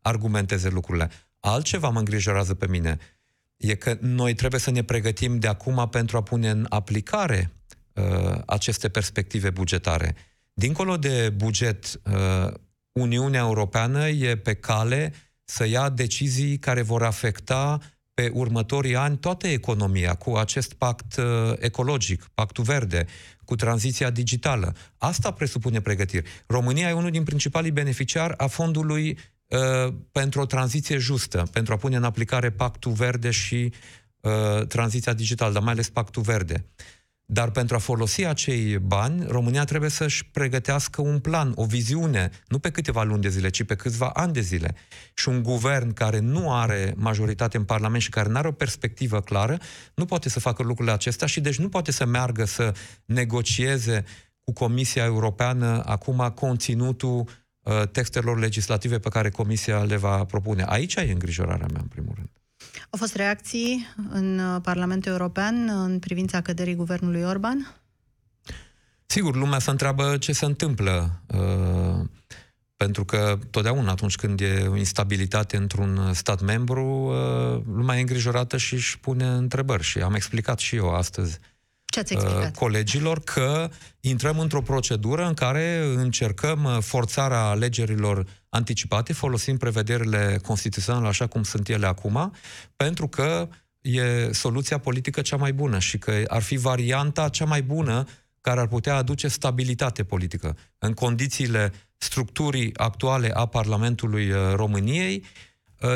argumenteze 0.00 0.68
lucrurile. 0.68 1.10
Altceva 1.40 1.88
mă 1.88 1.98
îngrijorează 1.98 2.54
pe 2.54 2.66
mine 2.66 2.98
e 3.56 3.74
că 3.74 3.96
noi 4.00 4.34
trebuie 4.34 4.60
să 4.60 4.70
ne 4.70 4.82
pregătim 4.82 5.38
de 5.38 5.46
acum 5.46 5.88
pentru 5.90 6.16
a 6.16 6.22
pune 6.22 6.50
în 6.50 6.66
aplicare 6.68 7.52
uh, 7.92 8.40
aceste 8.46 8.88
perspective 8.88 9.50
bugetare. 9.50 10.14
Dincolo 10.52 10.96
de 10.96 11.30
buget, 11.36 12.00
uh, 12.04 12.52
Uniunea 12.92 13.40
Europeană 13.40 14.08
e 14.08 14.36
pe 14.36 14.54
cale 14.54 15.12
să 15.44 15.66
ia 15.66 15.88
decizii 15.88 16.58
care 16.58 16.82
vor 16.82 17.02
afecta 17.02 17.78
pe 18.14 18.30
următorii 18.32 18.96
ani 18.96 19.16
toată 19.16 19.46
economia 19.46 20.14
cu 20.14 20.34
acest 20.34 20.72
pact 20.72 21.16
uh, 21.16 21.24
ecologic, 21.58 22.30
pactul 22.34 22.64
verde, 22.64 23.06
cu 23.44 23.56
tranziția 23.56 24.10
digitală. 24.10 24.74
Asta 24.96 25.30
presupune 25.30 25.80
pregătiri. 25.80 26.28
România 26.46 26.88
e 26.88 26.92
unul 26.92 27.10
din 27.10 27.22
principalii 27.22 27.70
beneficiari 27.70 28.34
a 28.36 28.46
fondului 28.46 29.18
uh, 29.46 29.94
pentru 30.12 30.40
o 30.40 30.46
tranziție 30.46 30.96
justă, 30.96 31.48
pentru 31.52 31.72
a 31.72 31.76
pune 31.76 31.96
în 31.96 32.04
aplicare 32.04 32.50
pactul 32.50 32.92
verde 32.92 33.30
și 33.30 33.72
uh, 34.20 34.66
tranziția 34.66 35.12
digitală, 35.12 35.52
dar 35.52 35.62
mai 35.62 35.72
ales 35.72 35.88
pactul 35.88 36.22
verde. 36.22 36.66
Dar 37.26 37.50
pentru 37.50 37.76
a 37.76 37.78
folosi 37.78 38.24
acei 38.24 38.78
bani, 38.78 39.24
România 39.26 39.64
trebuie 39.64 39.90
să-și 39.90 40.26
pregătească 40.26 41.00
un 41.00 41.18
plan, 41.18 41.52
o 41.54 41.64
viziune, 41.64 42.30
nu 42.48 42.58
pe 42.58 42.70
câteva 42.70 43.02
luni 43.02 43.22
de 43.22 43.28
zile, 43.28 43.48
ci 43.48 43.62
pe 43.62 43.74
câțiva 43.74 44.08
ani 44.08 44.32
de 44.32 44.40
zile. 44.40 44.74
Și 45.14 45.28
un 45.28 45.42
guvern 45.42 45.92
care 45.92 46.18
nu 46.18 46.52
are 46.52 46.94
majoritate 46.96 47.56
în 47.56 47.64
Parlament 47.64 48.02
și 48.02 48.08
care 48.08 48.28
nu 48.28 48.36
are 48.36 48.48
o 48.48 48.52
perspectivă 48.52 49.20
clară, 49.20 49.58
nu 49.94 50.04
poate 50.04 50.28
să 50.28 50.40
facă 50.40 50.62
lucrurile 50.62 50.94
acestea 50.94 51.26
și 51.26 51.40
deci 51.40 51.58
nu 51.58 51.68
poate 51.68 51.92
să 51.92 52.04
meargă 52.04 52.44
să 52.44 52.74
negocieze 53.04 54.04
cu 54.40 54.52
Comisia 54.52 55.04
Europeană 55.04 55.82
acum 55.86 56.32
conținutul 56.34 57.28
uh, 57.62 57.82
textelor 57.92 58.38
legislative 58.38 58.98
pe 58.98 59.08
care 59.08 59.30
Comisia 59.30 59.82
le 59.82 59.96
va 59.96 60.24
propune. 60.24 60.64
Aici 60.66 60.94
e 60.94 61.12
îngrijorarea 61.12 61.66
mea, 61.72 61.80
în 61.80 61.88
primul 61.88 62.12
rând. 62.14 62.28
Au 62.94 63.00
fost 63.00 63.14
reacții 63.14 63.86
în 64.10 64.38
uh, 64.38 64.60
Parlamentul 64.62 65.12
European 65.12 65.68
în 65.68 65.98
privința 65.98 66.40
căderii 66.40 66.74
guvernului 66.74 67.22
Orban? 67.22 67.74
Sigur, 69.06 69.36
lumea 69.36 69.58
se 69.58 69.70
întreabă 69.70 70.16
ce 70.16 70.32
se 70.32 70.44
întâmplă. 70.44 71.22
Uh, 71.26 72.06
pentru 72.76 73.04
că 73.04 73.38
totdeauna 73.50 73.90
atunci 73.90 74.16
când 74.16 74.40
e 74.40 74.66
o 74.68 74.76
instabilitate 74.76 75.56
într-un 75.56 76.12
stat 76.12 76.40
membru, 76.40 76.84
uh, 76.84 77.62
lumea 77.74 77.96
e 77.96 78.00
îngrijorată 78.00 78.56
și 78.56 78.74
își 78.74 78.98
pune 78.98 79.26
întrebări. 79.26 79.82
Și 79.82 79.98
am 79.98 80.14
explicat 80.14 80.58
și 80.58 80.76
eu 80.76 80.94
astăzi 80.94 81.38
ce 81.38 81.38
ați 81.38 81.38
explicat? 81.38 81.42
Uh, 81.42 81.53
colegilor 82.54 83.20
că 83.20 83.70
intrăm 84.00 84.38
într-o 84.38 84.62
procedură 84.62 85.26
în 85.26 85.34
care 85.34 85.92
încercăm 85.96 86.64
uh, 86.64 86.78
forțarea 86.80 87.40
alegerilor 87.40 88.26
anticipate, 88.48 89.12
folosind 89.12 89.58
prevederile 89.58 90.40
constituționale 90.46 91.06
așa 91.06 91.26
cum 91.26 91.42
sunt 91.42 91.68
ele 91.68 91.86
acum, 91.86 92.32
pentru 92.76 93.08
că 93.08 93.48
e 93.80 94.32
soluția 94.32 94.78
politică 94.78 95.20
cea 95.20 95.36
mai 95.36 95.52
bună 95.52 95.78
și 95.78 95.98
că 95.98 96.22
ar 96.26 96.42
fi 96.42 96.56
varianta 96.56 97.28
cea 97.28 97.44
mai 97.44 97.62
bună 97.62 98.04
care 98.40 98.60
ar 98.60 98.66
putea 98.66 98.96
aduce 98.96 99.28
stabilitate 99.28 100.04
politică. 100.04 100.56
În 100.78 100.92
condițiile 100.92 101.72
structurii 101.96 102.70
actuale 102.76 103.30
a 103.34 103.46
Parlamentului 103.46 104.30
uh, 104.30 104.38
României, 104.54 105.24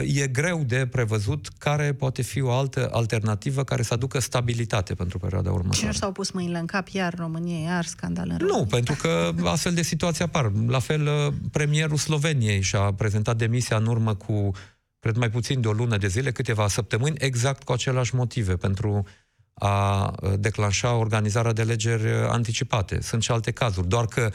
e 0.03 0.27
greu 0.27 0.62
de 0.66 0.87
prevăzut 0.87 1.48
care 1.59 1.92
poate 1.92 2.22
fi 2.22 2.40
o 2.40 2.51
altă 2.51 2.88
alternativă 2.92 3.64
care 3.64 3.83
să 3.83 3.94
aducă 3.94 4.18
stabilitate 4.18 4.94
pentru 4.94 5.18
perioada 5.18 5.51
următoare. 5.51 5.79
Și 5.79 5.85
nu 5.85 5.92
s-au 5.92 6.12
pus 6.12 6.31
mâinile 6.31 6.59
în 6.59 6.66
cap 6.66 6.88
iar 6.88 7.14
României, 7.14 7.64
iar 7.64 7.85
scandal 7.85 8.29
în 8.31 8.38
România. 8.38 8.59
Nu, 8.59 8.66
pentru 8.66 8.94
că 9.01 9.35
astfel 9.44 9.74
de 9.74 9.83
situații 9.83 10.24
apar. 10.24 10.53
La 10.66 10.79
fel, 10.79 11.07
uh, 11.07 11.33
premierul 11.53 11.96
Sloveniei 11.96 12.61
și-a 12.61 12.92
prezentat 12.92 13.37
demisia 13.37 13.77
în 13.77 13.87
urmă 13.87 14.14
cu, 14.14 14.51
cred 14.98 15.16
mai 15.16 15.31
puțin 15.31 15.61
de 15.61 15.68
o 15.68 15.72
lună 15.72 15.96
de 15.96 16.07
zile, 16.07 16.33
câteva 16.33 16.68
săptămâni, 16.68 17.16
exact 17.18 17.62
cu 17.62 17.72
aceleași 17.72 18.14
motive, 18.14 18.57
pentru 18.57 19.07
a 19.55 20.12
uh, 20.22 20.33
declanșa 20.38 20.94
organizarea 20.94 21.53
de 21.53 21.62
legeri 21.62 22.05
uh, 22.05 22.29
anticipate. 22.29 23.01
Sunt 23.01 23.22
și 23.22 23.31
alte 23.31 23.51
cazuri, 23.51 23.88
doar 23.88 24.05
că 24.05 24.31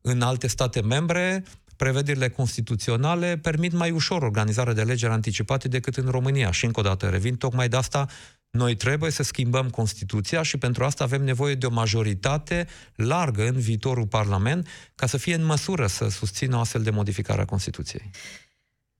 în 0.00 0.22
alte 0.22 0.46
state 0.46 0.80
membre 0.80 1.44
prevederile 1.82 2.28
constituționale 2.28 3.38
permit 3.42 3.72
mai 3.72 3.90
ușor 3.90 4.22
organizarea 4.22 4.72
de 4.72 4.80
alegeri 4.80 5.12
anticipate 5.12 5.68
decât 5.68 5.96
în 5.96 6.08
România. 6.10 6.50
Și 6.50 6.64
încă 6.64 6.80
o 6.80 6.82
dată 6.82 7.08
revin, 7.08 7.36
tocmai 7.36 7.68
de 7.68 7.76
asta 7.76 8.06
noi 8.50 8.74
trebuie 8.74 9.10
să 9.10 9.22
schimbăm 9.22 9.70
Constituția 9.70 10.42
și 10.42 10.56
pentru 10.56 10.84
asta 10.84 11.04
avem 11.04 11.24
nevoie 11.24 11.54
de 11.54 11.66
o 11.66 11.70
majoritate 11.70 12.66
largă 12.94 13.46
în 13.46 13.58
viitorul 13.58 14.06
Parlament 14.06 14.68
ca 14.94 15.06
să 15.06 15.16
fie 15.16 15.34
în 15.34 15.44
măsură 15.44 15.86
să 15.86 16.08
susțină 16.08 16.56
o 16.56 16.60
astfel 16.60 16.82
de 16.82 16.90
modificare 16.90 17.40
a 17.40 17.44
Constituției. 17.44 18.10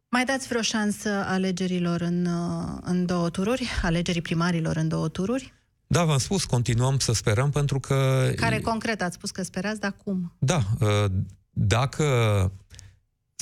Mai 0.08 0.24
dați 0.24 0.48
vreo 0.48 0.62
șansă 0.62 1.08
alegerilor 1.08 2.00
în, 2.00 2.28
în 2.82 3.06
două 3.06 3.30
tururi, 3.30 3.68
alegerii 3.82 4.22
primarilor 4.22 4.76
în 4.76 4.88
două 4.88 5.08
tururi? 5.08 5.52
Da, 5.86 6.04
v-am 6.04 6.18
spus, 6.18 6.44
continuăm 6.44 6.98
să 6.98 7.12
sperăm 7.12 7.50
pentru 7.50 7.80
că... 7.80 8.30
Care 8.36 8.60
concret 8.60 9.02
ați 9.02 9.14
spus 9.14 9.30
că 9.30 9.42
sperați, 9.42 9.80
dar 9.80 9.94
cum? 10.04 10.32
Da, 10.38 10.62
ă, 10.80 11.08
dacă 11.50 12.04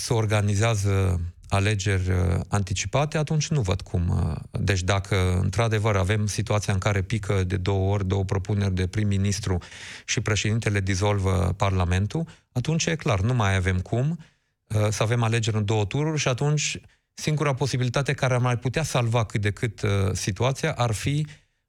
se 0.01 0.13
organizează 0.13 1.21
alegeri 1.51 2.11
uh, 2.11 2.41
anticipate, 2.49 3.19
atunci 3.19 3.49
nu 3.49 3.61
văd 3.61 3.81
cum. 3.81 4.09
Uh, 4.09 4.61
deci 4.61 4.83
dacă 4.83 5.39
într-adevăr 5.43 5.97
avem 5.97 6.27
situația 6.27 6.73
în 6.73 6.79
care 6.79 7.03
pică 7.03 7.45
de 7.45 7.57
două 7.57 7.93
ori 7.93 8.07
două 8.07 8.25
propuneri 8.25 8.75
de 8.75 8.87
prim-ministru 8.87 9.59
și 10.05 10.21
președintele 10.21 10.81
dizolvă 10.81 11.55
Parlamentul, 11.57 12.27
atunci 12.53 12.87
e 12.87 12.97
clar, 12.97 13.21
nu 13.21 13.35
mai 13.35 13.55
avem 13.55 13.81
cum 13.81 14.19
uh, 14.67 14.89
să 14.91 15.03
avem 15.03 15.23
alegeri 15.23 15.57
în 15.57 15.65
două 15.65 15.85
tururi 15.85 16.19
și 16.19 16.29
atunci 16.29 16.81
singura 17.15 17.55
posibilitate 17.55 18.13
care 18.13 18.35
ar 18.35 18.41
mai 18.41 18.59
putea 18.59 18.83
salva 18.83 19.25
cât 19.25 19.41
de 19.41 19.51
cât 19.51 19.81
situația 20.13 20.73
ar 20.73 20.93
fi 20.93 21.27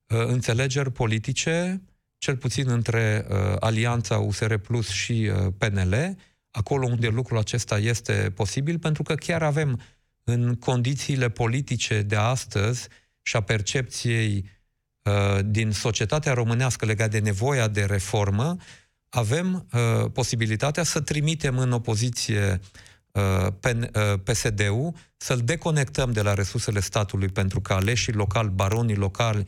înțelegeri 0.08 0.92
politice, 0.92 1.82
cel 2.18 2.38
puțin 2.38 2.70
între 2.70 3.26
Alianța 3.60 4.18
USR 4.18 4.56
Plus 4.56 4.90
și 4.90 5.32
PNL, 5.58 6.16
acolo 6.52 6.86
unde 6.86 7.08
lucrul 7.08 7.38
acesta 7.38 7.78
este 7.78 8.32
posibil, 8.36 8.80
pentru 8.80 9.04
că 9.04 9.16
chiar 9.16 9.44
avem 9.44 9.82
în 10.24 10.56
condițiile 10.56 11.30
politice 11.30 12.02
de 12.02 12.16
astăzi 12.16 12.88
și 13.22 13.36
a 13.36 13.42
percepției 13.42 14.50
uh, 15.04 15.40
din 15.46 15.72
societatea 15.72 16.34
românească 16.34 16.86
legat 16.86 17.10
de 17.10 17.20
nevoia 17.20 17.68
de 17.68 17.84
reformă, 17.84 18.56
avem 19.10 19.68
uh, 19.74 20.12
posibilitatea 20.14 20.84
să 20.84 21.02
trimitem 21.02 21.58
în 21.58 21.72
opoziție 21.72 22.60
uh, 23.12 23.48
uh 23.48 24.20
PSD-ul, 24.24 24.94
să-l 25.18 25.40
deconectăm 25.44 26.12
de 26.12 26.22
la 26.22 26.34
resursele 26.34 26.80
statului 26.80 27.28
pentru 27.28 27.62
că 27.62 27.74
aleșii 27.74 28.14
locali, 28.14 28.50
baronii 28.50 28.96
locali, 28.96 29.46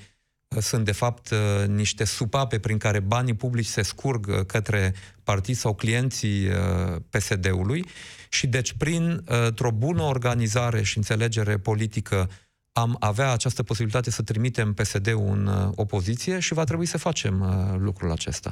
sunt 0.59 0.85
de 0.85 0.91
fapt 0.91 1.29
uh, 1.29 1.67
niște 1.67 2.03
supape 2.03 2.59
prin 2.59 2.77
care 2.77 2.99
banii 2.99 3.33
publici 3.33 3.65
se 3.65 3.81
scurg 3.81 4.27
uh, 4.27 4.45
către 4.45 4.93
partid 5.23 5.55
sau 5.55 5.75
clienții 5.75 6.47
uh, 6.47 6.95
PSD-ului 7.09 7.85
și 8.29 8.47
deci 8.47 8.73
prin 8.73 9.23
o 9.57 9.71
bună 9.71 10.01
organizare 10.01 10.81
și 10.81 10.97
înțelegere 10.97 11.57
politică 11.57 12.29
am 12.71 12.95
avea 12.99 13.31
această 13.31 13.63
posibilitate 13.63 14.11
să 14.11 14.21
trimitem 14.21 14.73
PSD-ul 14.73 15.27
în 15.31 15.71
opoziție 15.75 16.39
și 16.39 16.53
va 16.53 16.63
trebui 16.63 16.85
să 16.85 16.97
facem 16.97 17.43
lucrul 17.79 18.11
acesta. 18.11 18.49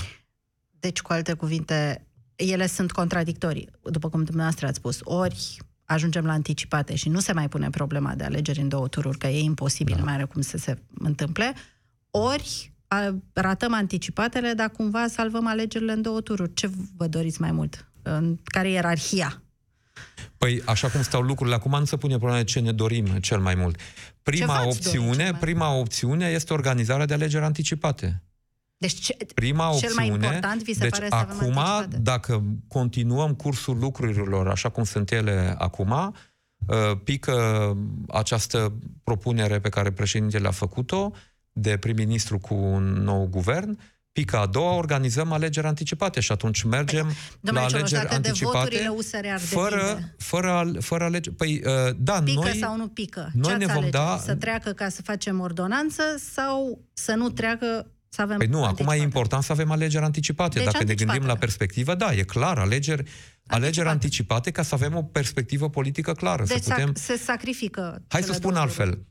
Deci, 0.80 1.02
cu 1.02 1.14
alte 1.14 1.34
cuvinte, 1.34 2.06
ele 2.36 2.68
sunt 2.68 2.92
contradictorii, 2.92 3.70
după 3.84 4.10
cum 4.10 4.24
dumneavoastră 4.24 4.68
ați 4.68 4.78
spus. 4.78 5.00
Ori 5.04 5.58
ajungem 5.86 6.26
la 6.26 6.32
anticipate 6.32 6.96
și 6.96 7.10
nu 7.10 7.20
se 7.20 7.34
mai 7.34 7.50
pune 7.50 7.70
problema 7.70 8.16
de 8.16 8.24
alegeri 8.24 8.60
în 8.60 8.68
două 8.68 8.88
tururi, 8.88 9.18
că 9.18 9.28
e 9.28 9.40
imposibil, 9.40 9.96
da. 9.96 10.04
mai 10.04 10.14
are 10.14 10.24
cum 10.24 10.42
să 10.42 10.58
se 10.58 10.78
întâmple, 10.94 11.54
ori 12.12 12.74
ratăm 13.34 13.74
anticipatele, 13.74 14.54
dar 14.54 14.70
cumva 14.70 15.08
salvăm 15.08 15.48
alegerile 15.48 15.92
în 15.92 16.02
două 16.02 16.22
tururi. 16.22 16.54
Ce 16.54 16.70
vă 16.98 17.08
doriți 17.08 17.42
mai 17.42 17.52
mult? 17.52 17.92
În 18.02 18.38
care 18.44 18.70
e 18.70 18.72
ierarhia? 18.72 19.42
Păi, 20.38 20.62
așa 20.66 20.90
cum 20.90 21.02
stau 21.02 21.22
lucrurile 21.22 21.56
acum, 21.56 21.80
nu 21.80 21.86
se 21.86 21.98
pune 21.98 22.18
problema 22.18 22.44
ce 22.44 22.60
ne 22.60 22.72
dorim 22.72 23.06
cel 23.06 23.40
mai 23.40 23.56
mult. 23.56 23.80
Prima 24.24 24.66
opțiune, 24.68 25.38
prima 25.40 25.74
opțiune 25.74 26.28
este 26.28 26.54
organizarea 26.54 27.06
de 27.06 27.14
alegeri 27.14 27.44
anticipate. 27.44 28.24
Deci 28.78 28.94
ce, 28.94 29.18
prima 29.36 29.64
cel 29.64 29.74
opțiune, 29.74 29.94
mai 29.96 30.08
important 30.08 30.64
vi 30.64 30.74
se 30.74 30.80
deci 30.80 30.90
pare 30.90 31.08
să 31.10 31.16
acum, 31.16 31.60
dacă 32.02 32.44
continuăm 32.68 33.34
cursul 33.34 33.78
lucrurilor 33.78 34.48
așa 34.48 34.70
cum 34.70 34.84
sunt 34.84 35.12
ele 35.12 35.56
acum, 35.58 35.92
uh, 35.92 36.98
pică 37.04 37.78
această 38.08 38.74
propunere 39.04 39.60
pe 39.60 39.70
care 39.70 39.92
președintele 39.92 40.48
a 40.48 40.52
făcut-o, 40.52 41.12
de 41.54 41.78
prim-ministru 41.78 42.40
cu 42.40 42.54
un 42.54 42.84
nou 42.84 43.28
guvern, 43.28 43.80
pica 44.12 44.40
a 44.40 44.46
doua, 44.46 44.74
organizăm 44.74 45.32
alegeri 45.32 45.68
anticipate 45.68 46.20
și 46.20 46.32
atunci 46.32 46.64
mergem 46.64 47.06
păi, 47.42 47.54
la 47.54 47.62
alegeri 47.62 48.08
anticipate 48.08 48.92
fără, 49.38 50.00
fără, 50.18 50.72
fără 50.80 51.04
alegeri. 51.04 51.36
Păi, 51.36 51.62
uh, 51.66 51.96
da, 51.98 52.22
pică 52.24 52.40
noi... 52.40 52.58
sau 52.58 52.78
nu 52.78 52.88
pică? 52.88 53.32
Noi 53.34 53.58
ne 53.58 53.66
vom 53.66 53.76
alege? 53.76 53.90
da... 53.90 54.22
Să 54.24 54.36
treacă 54.36 54.72
ca 54.72 54.90
să 54.90 55.02
facem 55.02 55.40
ordonanță 55.40 56.04
sau 56.34 56.82
să 56.94 57.14
nu 57.14 57.30
treacă 57.30 57.92
să 58.14 58.22
avem 58.22 58.38
Păi 58.38 58.48
nu, 58.48 58.58
anticipate. 58.58 58.84
acum 58.84 59.02
e 59.02 59.04
important 59.04 59.44
să 59.44 59.52
avem 59.52 59.72
alegeri 59.72 60.04
anticipate. 60.04 60.54
Deci 60.54 60.66
Dacă 60.66 60.78
anticipate. 60.78 61.04
ne 61.04 61.12
gândim 61.12 61.34
la 61.34 61.40
perspectivă, 61.40 61.96
da, 61.96 62.14
e 62.14 62.24
clar, 62.24 62.58
alegeri, 62.58 63.00
anticipate. 63.00 63.56
alegeri 63.56 63.88
anticipate 63.88 64.52
ca 64.52 64.64
să 64.64 64.76
avem 64.76 64.96
o 64.96 65.04
perspectivă 65.04 65.70
politică 65.70 66.14
clară. 66.14 66.44
Deci 66.44 66.62
să 66.62 66.70
putem... 66.70 66.94
se 66.94 67.18
sacrifică. 67.18 68.02
Hai 68.08 68.24
să 68.24 68.34
spun 68.34 68.56
altfel. 68.56 69.06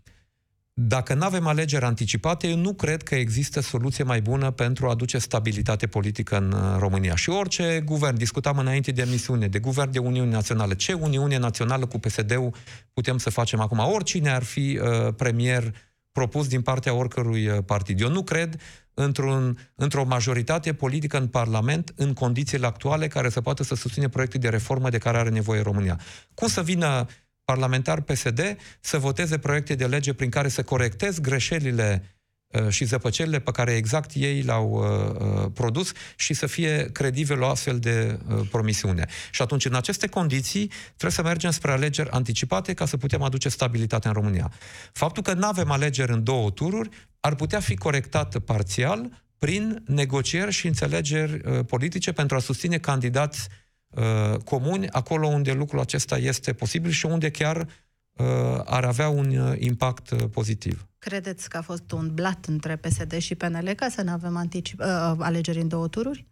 Dacă 0.75 1.15
nu 1.15 1.25
avem 1.25 1.47
alegeri 1.47 1.85
anticipate, 1.85 2.49
eu 2.49 2.57
nu 2.57 2.73
cred 2.73 3.03
că 3.03 3.15
există 3.15 3.61
soluție 3.61 4.05
mai 4.05 4.21
bună 4.21 4.51
pentru 4.51 4.87
a 4.87 4.91
aduce 4.91 5.19
stabilitate 5.19 5.87
politică 5.87 6.37
în 6.37 6.53
uh, 6.53 6.77
România. 6.79 7.15
Și 7.15 7.31
orice 7.31 7.83
guvern, 7.85 8.17
discutam 8.17 8.59
înainte 8.59 8.93
de 8.93 9.03
emisiune, 9.03 9.49
de 9.49 9.59
guvern 9.59 9.91
de 9.91 9.99
Uniune 9.99 10.31
Națională, 10.31 10.75
ce 10.75 10.93
Uniune 10.93 11.37
Națională 11.37 11.87
cu 11.87 11.99
PSD-ul 11.99 12.55
putem 12.93 13.19
să 13.19 13.31
facem 13.31 13.61
acum? 13.61 13.79
Oricine 13.79 14.31
ar 14.31 14.43
fi 14.43 14.81
uh, 14.83 15.15
premier 15.15 15.75
propus 16.13 16.49
din 16.49 16.61
partea 16.61 16.95
oricărui 16.95 17.47
uh, 17.47 17.59
partid. 17.67 18.01
Eu 18.01 18.11
nu 18.11 18.23
cred 18.23 18.61
într-un, 18.95 19.59
într-o 19.75 20.05
majoritate 20.05 20.75
politică 20.75 21.19
în 21.19 21.27
Parlament 21.27 21.93
în 21.97 22.13
condițiile 22.13 22.67
actuale 22.67 23.09
care 23.09 23.29
să 23.29 23.41
poată 23.41 23.63
să 23.63 23.75
susține 23.75 24.09
proiecte 24.09 24.39
de 24.39 24.49
reformă 24.49 24.91
de 24.91 24.99
care 24.99 25.19
are 25.19 25.29
nevoie 25.29 25.61
România. 25.61 26.01
Cum 26.35 26.49
să 26.49 26.63
vină 26.63 27.07
parlamentar 27.51 28.01
PSD 28.01 28.57
să 28.81 28.99
voteze 28.99 29.39
proiecte 29.39 29.75
de 29.75 29.87
lege 29.87 30.13
prin 30.13 30.31
care 30.31 30.49
să 30.49 30.63
corectez 30.63 31.19
greșelile 31.19 32.17
uh, 32.47 32.69
și 32.69 32.85
zăpăcerile 32.85 33.39
pe 33.39 33.51
care 33.51 33.73
exact 33.73 34.11
ei 34.15 34.41
le-au 34.41 34.71
uh, 34.71 35.45
uh, 35.45 35.51
produs 35.55 35.93
și 36.17 36.35
să 36.35 36.47
fie 36.47 36.91
credibil 36.93 37.43
o 37.43 37.47
astfel 37.47 37.79
de 37.79 38.19
uh, 38.29 38.49
promisiune. 38.51 39.07
Și 39.31 39.43
atunci, 39.43 39.65
în 39.65 39.75
aceste 39.75 40.07
condiții, 40.07 40.67
trebuie 40.87 41.11
să 41.11 41.23
mergem 41.23 41.51
spre 41.51 41.73
alegeri 41.73 42.11
anticipate 42.11 42.75
ca 42.75 42.87
să 42.87 42.97
putem 42.97 43.23
aduce 43.23 43.49
stabilitate 43.49 44.09
în 44.09 44.15
România. 44.15 44.53
Faptul 44.93 45.23
că 45.23 45.33
nu 45.33 45.47
avem 45.47 45.71
alegeri 45.71 46.13
în 46.13 46.25
două 46.25 46.51
tururi 46.51 46.89
ar 47.21 47.35
putea 47.35 47.61
fi 47.61 47.77
corectat 47.77 48.39
parțial 48.39 49.11
prin 49.39 49.83
negocieri 49.87 50.53
și 50.53 50.67
înțelegeri 50.67 51.33
uh, 51.33 51.65
politice 51.67 52.13
pentru 52.13 52.37
a 52.37 52.41
susține 52.41 52.79
candidați 52.79 53.49
uh, 53.91 54.37
comuni 54.45 54.89
acolo 54.89 55.27
unde 55.27 55.53
lucrul 55.53 55.81
acesta 55.81 56.17
este 56.17 56.53
posibil 56.53 56.91
și 56.91 57.07
unde 57.07 57.31
chiar 57.31 57.57
uh, 57.57 58.27
ar 58.65 58.85
avea 58.85 59.09
un 59.09 59.37
uh, 59.37 59.55
impact 59.59 60.11
uh, 60.11 60.19
pozitiv. 60.33 60.89
Credeți 60.99 61.49
că 61.49 61.57
a 61.57 61.63
fost 61.63 61.93
un 61.93 62.11
blat 62.15 62.45
între 62.45 62.77
PSD 62.77 63.19
și 63.19 63.35
PNL 63.35 63.73
ca 63.77 63.89
să 63.89 64.03
nu 64.03 64.11
avem 64.11 64.49
anticip- 64.49 64.79
uh, 64.79 65.15
alegeri 65.19 65.61
în 65.61 65.69
două 65.69 65.89
tururi? 65.89 66.27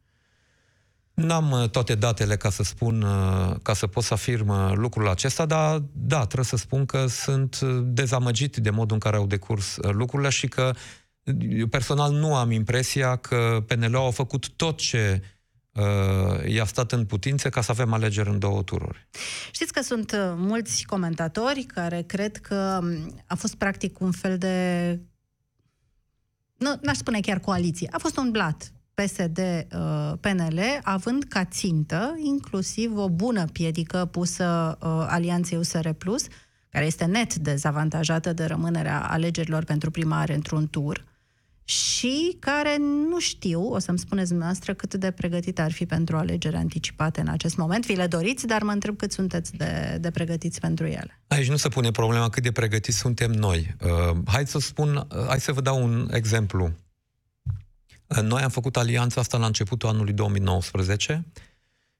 N-am 1.14 1.51
uh, 1.51 1.68
toate 1.68 1.94
datele 1.94 2.37
ca 2.37 2.51
să 2.51 2.62
spun, 2.62 3.03
uh, 3.03 3.57
ca 3.62 3.75
să 3.75 3.87
pot 3.87 4.05
să 4.05 4.14
afirm 4.14 4.49
uh, 4.49 4.73
lucrul 4.75 5.09
acesta, 5.09 5.47
dar 5.47 5.83
da, 5.92 6.25
trebuie 6.25 6.44
să 6.44 6.57
spun 6.57 6.87
că 6.87 7.07
sunt 7.07 7.59
uh, 7.62 7.81
dezamăgit 7.83 8.57
de 8.57 8.71
modul 8.71 8.94
în 8.94 9.01
care 9.01 9.16
au 9.16 9.27
decurs 9.27 9.77
uh, 9.77 9.90
lucrurile 9.90 10.29
și 10.29 10.49
că 10.49 10.71
eu 11.49 11.66
personal 11.66 12.12
nu 12.12 12.35
am 12.35 12.51
impresia 12.51 13.16
că 13.16 13.64
PNL 13.66 13.94
au 13.94 14.11
făcut 14.11 14.49
tot 14.49 14.77
ce 14.77 15.21
uh, 15.23 15.29
i-a 16.47 16.64
stat 16.64 16.93
în 16.93 17.05
putință 17.05 17.49
ca 17.49 17.61
să 17.61 17.71
avem 17.71 17.93
alegeri 17.93 18.29
în 18.29 18.38
două 18.38 18.62
tururi. 18.62 19.09
Știți 19.51 19.73
că 19.73 19.83
sunt 19.83 20.12
uh, 20.12 20.35
mulți 20.37 20.85
comentatori 20.87 21.62
care 21.62 22.03
cred 22.03 22.37
că 22.37 22.79
um, 22.83 23.23
a 23.27 23.35
fost 23.35 23.55
practic 23.55 24.01
un 24.01 24.11
fel 24.11 24.38
de... 24.38 24.99
Nu, 26.57 26.79
n-aș 26.83 26.97
spune 26.97 27.21
chiar 27.21 27.38
coaliție. 27.38 27.88
A 27.93 27.99
fost 27.99 28.17
un 28.17 28.31
blat 28.31 28.73
PSD-PNL, 28.95 30.61
având 30.83 31.25
ca 31.25 31.45
țintă 31.45 32.14
inclusiv 32.23 32.97
o 32.97 33.09
bună 33.09 33.45
piedică 33.45 34.09
pusă 34.11 34.79
uh, 34.81 34.88
alianței 35.09 35.59
USR+, 35.59 35.88
care 36.69 36.87
este 36.87 37.05
net 37.05 37.35
dezavantajată 37.35 38.33
de 38.33 38.45
rămânerea 38.45 39.07
alegerilor 39.07 39.64
pentru 39.64 39.91
primare 39.91 40.35
într-un 40.35 40.69
tur, 40.69 41.08
și 41.68 42.37
care 42.38 42.76
nu 43.11 43.20
știu, 43.20 43.72
o 43.72 43.78
să-mi 43.78 43.98
spuneți 43.98 44.28
dumneavoastră, 44.28 44.74
cât 44.74 44.94
de 44.94 45.11
pregătite 45.11 45.62
ar 45.62 45.72
fi 45.72 45.87
pentru 45.87 46.16
alegeri 46.16 46.57
anticipate 46.57 47.20
în 47.20 47.28
acest 47.28 47.57
moment. 47.57 47.87
Vi 47.87 47.94
le 47.94 48.07
doriți, 48.07 48.46
dar 48.46 48.62
mă 48.62 48.70
întreb 48.70 48.96
cât 48.96 49.12
sunteți 49.12 49.57
de, 49.57 49.98
de 50.00 50.11
pregătiți 50.11 50.61
pentru 50.61 50.87
ele. 50.87 51.20
Aici 51.26 51.48
nu 51.48 51.57
se 51.57 51.68
pune 51.68 51.90
problema 51.90 52.28
cât 52.28 52.42
de 52.42 52.52
pregătiți 52.52 52.98
suntem 52.98 53.31
noi. 53.31 53.76
Uh, 53.81 54.16
hai 54.26 54.46
să 54.46 54.59
spun, 54.59 54.96
uh, 54.96 55.26
hai 55.26 55.40
să 55.40 55.52
vă 55.52 55.61
dau 55.61 55.83
un 55.83 56.09
exemplu. 56.12 56.72
Uh, 58.07 58.22
noi 58.22 58.42
am 58.42 58.50
făcut 58.50 58.76
alianța 58.76 59.20
asta 59.20 59.38
la 59.38 59.46
începutul 59.46 59.88
anului 59.88 60.12
2019 60.12 61.26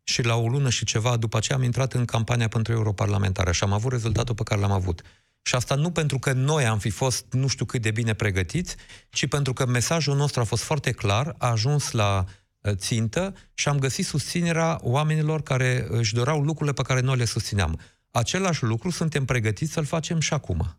și 0.03 0.23
la 0.23 0.35
o 0.35 0.49
lună 0.49 0.71
și 0.71 0.85
ceva 0.85 1.17
după 1.17 1.37
aceea 1.37 1.59
am 1.59 1.65
intrat 1.65 1.93
în 1.93 2.05
campania 2.05 2.49
pentru 2.49 2.73
europarlamentare 2.73 3.53
și 3.53 3.65
am 3.65 3.73
avut 3.73 3.93
rezultatul 3.93 4.35
pe 4.35 4.43
care 4.43 4.61
l-am 4.61 4.73
avut. 4.73 5.03
Și 5.43 5.55
asta 5.55 5.75
nu 5.75 5.91
pentru 5.91 6.19
că 6.19 6.33
noi 6.33 6.67
am 6.67 6.79
fi 6.79 6.91
fost 6.91 7.25
nu 7.31 7.47
știu 7.47 7.65
cât 7.65 7.83
de 7.83 7.91
bine 7.91 8.15
pregătiți, 8.15 8.77
ci 9.11 9.29
pentru 9.29 9.53
că 9.53 9.67
mesajul 9.67 10.17
nostru 10.17 10.41
a 10.41 10.45
fost 10.45 10.63
foarte 10.63 10.91
clar, 10.91 11.35
a 11.39 11.51
ajuns 11.51 11.91
la 11.91 12.25
uh, 12.61 12.73
țintă 12.75 13.35
și 13.55 13.69
am 13.69 13.79
găsit 13.79 14.07
susținerea 14.07 14.79
oamenilor 14.81 15.43
care 15.43 15.87
își 15.89 16.15
doreau 16.15 16.41
lucrurile 16.41 16.75
pe 16.75 16.83
care 16.83 17.01
noi 17.01 17.17
le 17.17 17.25
susțineam. 17.25 17.81
Același 18.11 18.63
lucru 18.63 18.91
suntem 18.91 19.25
pregătiți 19.25 19.73
să-l 19.73 19.85
facem 19.85 20.21
și 20.21 20.33
acum. 20.33 20.77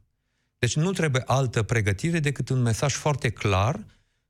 Deci 0.60 0.76
nu 0.76 0.92
trebuie 0.92 1.24
altă 1.26 1.64
pregătire 1.64 2.20
decât 2.20 2.50
un 2.50 2.62
mesaj 2.62 2.94
foarte 2.94 3.30
clar 3.30 3.86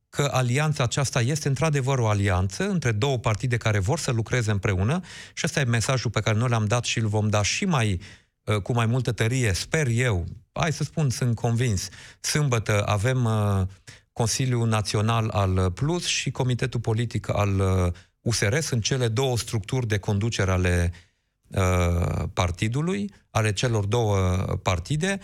că 0.09 0.29
alianța 0.31 0.83
aceasta 0.83 1.21
este 1.21 1.47
într-adevăr 1.47 1.99
o 1.99 2.07
alianță 2.07 2.69
între 2.69 2.91
două 2.91 3.17
partide 3.17 3.57
care 3.57 3.79
vor 3.79 3.99
să 3.99 4.11
lucreze 4.11 4.51
împreună 4.51 4.99
și 5.33 5.43
ăsta 5.45 5.59
e 5.59 5.63
mesajul 5.63 6.11
pe 6.11 6.19
care 6.19 6.37
noi 6.37 6.49
l-am 6.49 6.65
dat 6.65 6.83
și 6.83 6.99
îl 6.99 7.07
vom 7.07 7.29
da 7.29 7.41
și 7.41 7.65
mai 7.65 7.91
uh, 7.91 7.99
cu 8.63 8.73
mai 8.73 8.85
multă 8.85 9.11
tărie, 9.11 9.53
sper 9.53 9.87
eu, 9.87 10.25
hai 10.51 10.73
să 10.73 10.83
spun, 10.83 11.09
sunt 11.09 11.35
convins, 11.35 11.89
sâmbătă 12.19 12.83
avem 12.87 13.25
uh, 13.25 13.61
Consiliul 14.13 14.67
Național 14.67 15.29
al 15.29 15.71
Plus 15.71 16.05
și 16.05 16.31
Comitetul 16.31 16.79
Politic 16.79 17.29
al 17.29 17.59
uh, 17.59 17.93
USR, 18.21 18.57
sunt 18.59 18.83
cele 18.83 19.07
două 19.07 19.37
structuri 19.37 19.87
de 19.87 19.97
conducere 19.97 20.51
ale 20.51 20.93
uh, 21.47 22.23
partidului, 22.33 23.13
ale 23.29 23.53
celor 23.53 23.85
două 23.85 24.17
partide, 24.61 25.19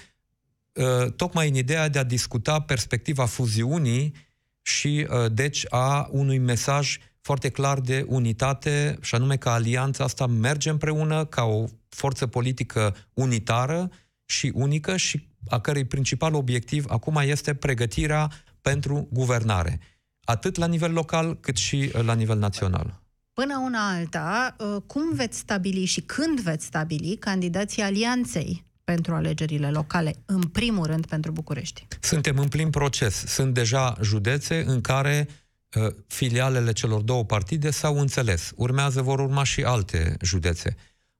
uh, 0.74 1.12
tocmai 1.12 1.48
în 1.48 1.56
ideea 1.56 1.90
de 1.90 2.00
a 2.00 2.04
discuta 2.04 2.60
perspectiva 2.60 3.26
fuziunii 3.26 4.14
și, 4.62 5.08
uh, 5.10 5.32
deci, 5.32 5.66
a 5.70 6.08
unui 6.12 6.38
mesaj 6.38 6.98
foarte 7.22 7.50
clar 7.50 7.80
de 7.80 8.06
unitate, 8.08 8.98
și 9.02 9.16
anume 9.16 9.38
că 9.38 9.50
alianța 9.50 10.04
asta 10.04 10.26
merge 10.26 10.70
împreună 10.70 11.26
ca 11.26 11.44
o 11.44 11.66
forță 11.96 12.28
politică 12.28 12.96
unitară 13.14 13.90
și 14.26 14.52
unică 14.54 14.98
și 14.98 15.28
a 15.50 15.60
cărei 15.60 15.86
principal 15.86 16.34
obiectiv 16.34 16.86
acum 16.88 17.16
este 17.16 17.54
pregătirea 17.54 18.32
pentru 18.62 19.08
guvernare, 19.12 19.80
atât 20.24 20.56
la 20.56 20.68
nivel 20.68 20.92
local 20.92 21.38
cât 21.40 21.58
și 21.58 21.92
uh, 21.96 22.04
la 22.04 22.14
nivel 22.14 22.38
național. 22.38 23.04
Până 23.34 23.62
una 23.64 23.90
alta, 23.90 24.56
uh, 24.60 24.82
cum 24.86 25.14
veți 25.14 25.38
stabili 25.38 25.86
și 25.86 26.02
când 26.02 26.40
veți 26.40 26.66
stabili 26.66 27.18
candidații 27.18 27.82
alianței 27.82 28.66
pentru 28.84 29.14
alegerile 29.14 29.72
locale, 29.72 30.16
în 30.26 30.42
primul 30.42 30.86
rând 30.86 31.06
pentru 31.06 31.32
București? 31.32 31.88
Suntem 32.00 32.38
în 32.38 32.48
plin 32.48 32.70
proces. 32.70 33.26
Sunt 33.26 33.54
deja 33.54 33.98
județe 34.02 34.64
în 34.68 34.82
care 34.82 35.28
uh, 35.76 35.94
filialele 36.08 36.72
celor 36.72 37.02
două 37.02 37.26
partide 37.26 37.72
s-au 37.72 38.00
înțeles. 38.00 38.52
Urmează, 38.56 39.02
vor 39.02 39.20
urma 39.20 39.44
și 39.44 39.64
alte 39.64 40.18
județe. 40.22 40.76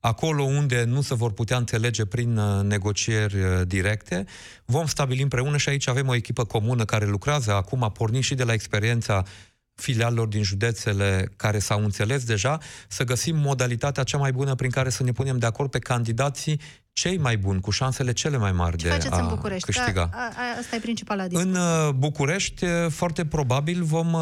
Acolo 0.06 0.44
unde 0.44 0.84
nu 0.84 1.02
se 1.02 1.14
vor 1.14 1.32
putea 1.32 1.58
înțelege 1.58 2.06
prin 2.06 2.38
uh, 2.38 2.64
negocieri 2.64 3.40
uh, 3.40 3.62
directe, 3.68 4.26
vom 4.66 4.86
stabili 4.86 5.22
împreună 5.22 5.58
și 5.58 5.70
aici 5.70 5.88
avem 5.88 6.08
o 6.08 6.16
echipă 6.16 6.44
comună 6.44 6.86
care 6.86 7.06
lucrează 7.06 7.54
acum, 7.54 7.92
pornind 7.94 8.24
și 8.24 8.36
de 8.36 8.44
la 8.44 8.54
experiența 8.54 9.24
filialelor 9.76 10.28
din 10.28 10.44
județele 10.44 11.32
care 11.36 11.60
s-au 11.60 11.84
înțeles 11.84 12.24
deja, 12.24 12.58
să 12.88 13.04
găsim 13.04 13.36
modalitatea 13.36 14.04
cea 14.04 14.18
mai 14.18 14.32
bună 14.32 14.56
prin 14.56 14.70
care 14.70 14.90
să 14.90 15.04
ne 15.04 15.12
punem 15.12 15.38
de 15.38 15.46
acord 15.46 15.70
pe 15.70 15.80
candidații 15.80 16.62
cei 16.96 17.18
mai 17.18 17.38
buni, 17.38 17.62
cu 17.62 17.72
șansele 17.72 18.12
cele 18.12 18.38
mai 18.38 18.52
mari 18.52 18.76
Ce 18.78 18.86
de 18.88 18.92
faceți 18.94 19.14
a 19.14 19.22
în 19.22 19.28
București? 19.28 19.66
câștiga. 19.72 20.10
A, 20.14 20.18
a, 20.18 20.32
asta 20.60 20.76
e 20.76 20.80
principala 20.80 21.28
discuție. 21.28 21.50
În 21.52 21.56
uh, 21.88 21.90
București, 21.94 22.64
uh, 22.66 22.72
foarte 22.90 23.26
probabil, 23.26 23.84
vom 23.84 24.14
uh, 24.14 24.22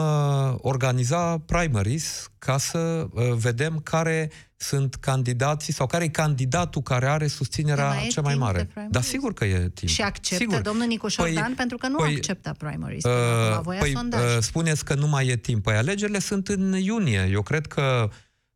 organiza 0.58 1.38
primaries 1.38 2.32
ca 2.40 2.58
să 2.58 2.78
uh, 3.12 3.32
vedem 3.34 3.80
care 3.84 4.32
sunt 4.56 4.96
candidații 4.96 5.74
sau 5.74 5.86
care 5.88 6.04
e 6.04 6.08
candidatul 6.08 6.82
care 6.82 7.08
are 7.08 7.28
susținerea 7.28 7.88
Mai 7.88 8.06
e 8.06 8.08
cea 8.10 8.22
mai 8.22 8.32
timp 8.32 8.44
mare. 8.46 8.58
de 8.58 8.64
primaries? 8.66 8.92
Da, 8.92 9.02
sigur 9.02 9.34
că 9.34 9.46
e 9.46 9.70
timp. 9.74 9.92
Și 9.92 10.02
acceptă 10.02 10.44
sigur. 10.44 10.62
domnul 10.62 10.88
Nicu 10.88 11.08
Șordan 11.08 11.52
Păi- 11.54 11.58
pentru 11.58 11.78
că 11.78 11.88
nu 11.88 11.96
păi, 11.98 12.14
accepta 12.16 12.52
primaries. 12.58 13.04
Uh, 13.04 13.12
până 13.12 13.50
acum, 13.52 13.62
voia 13.64 13.80
păi, 13.80 13.92
sondaj. 13.96 14.22
uh, 14.36 14.42
spuneți 14.42 14.86
că 14.86 14.94
nu 14.94 15.08
mai 15.08 15.28
e 15.28 15.36
timp. 15.36 15.64
Păi 15.64 15.76
alegerile 15.76 16.20
sunt 16.20 16.48
în 16.48 16.74
iunie. 16.74 17.30
Eu 17.32 17.42
cred 17.42 17.66
că 17.68 18.10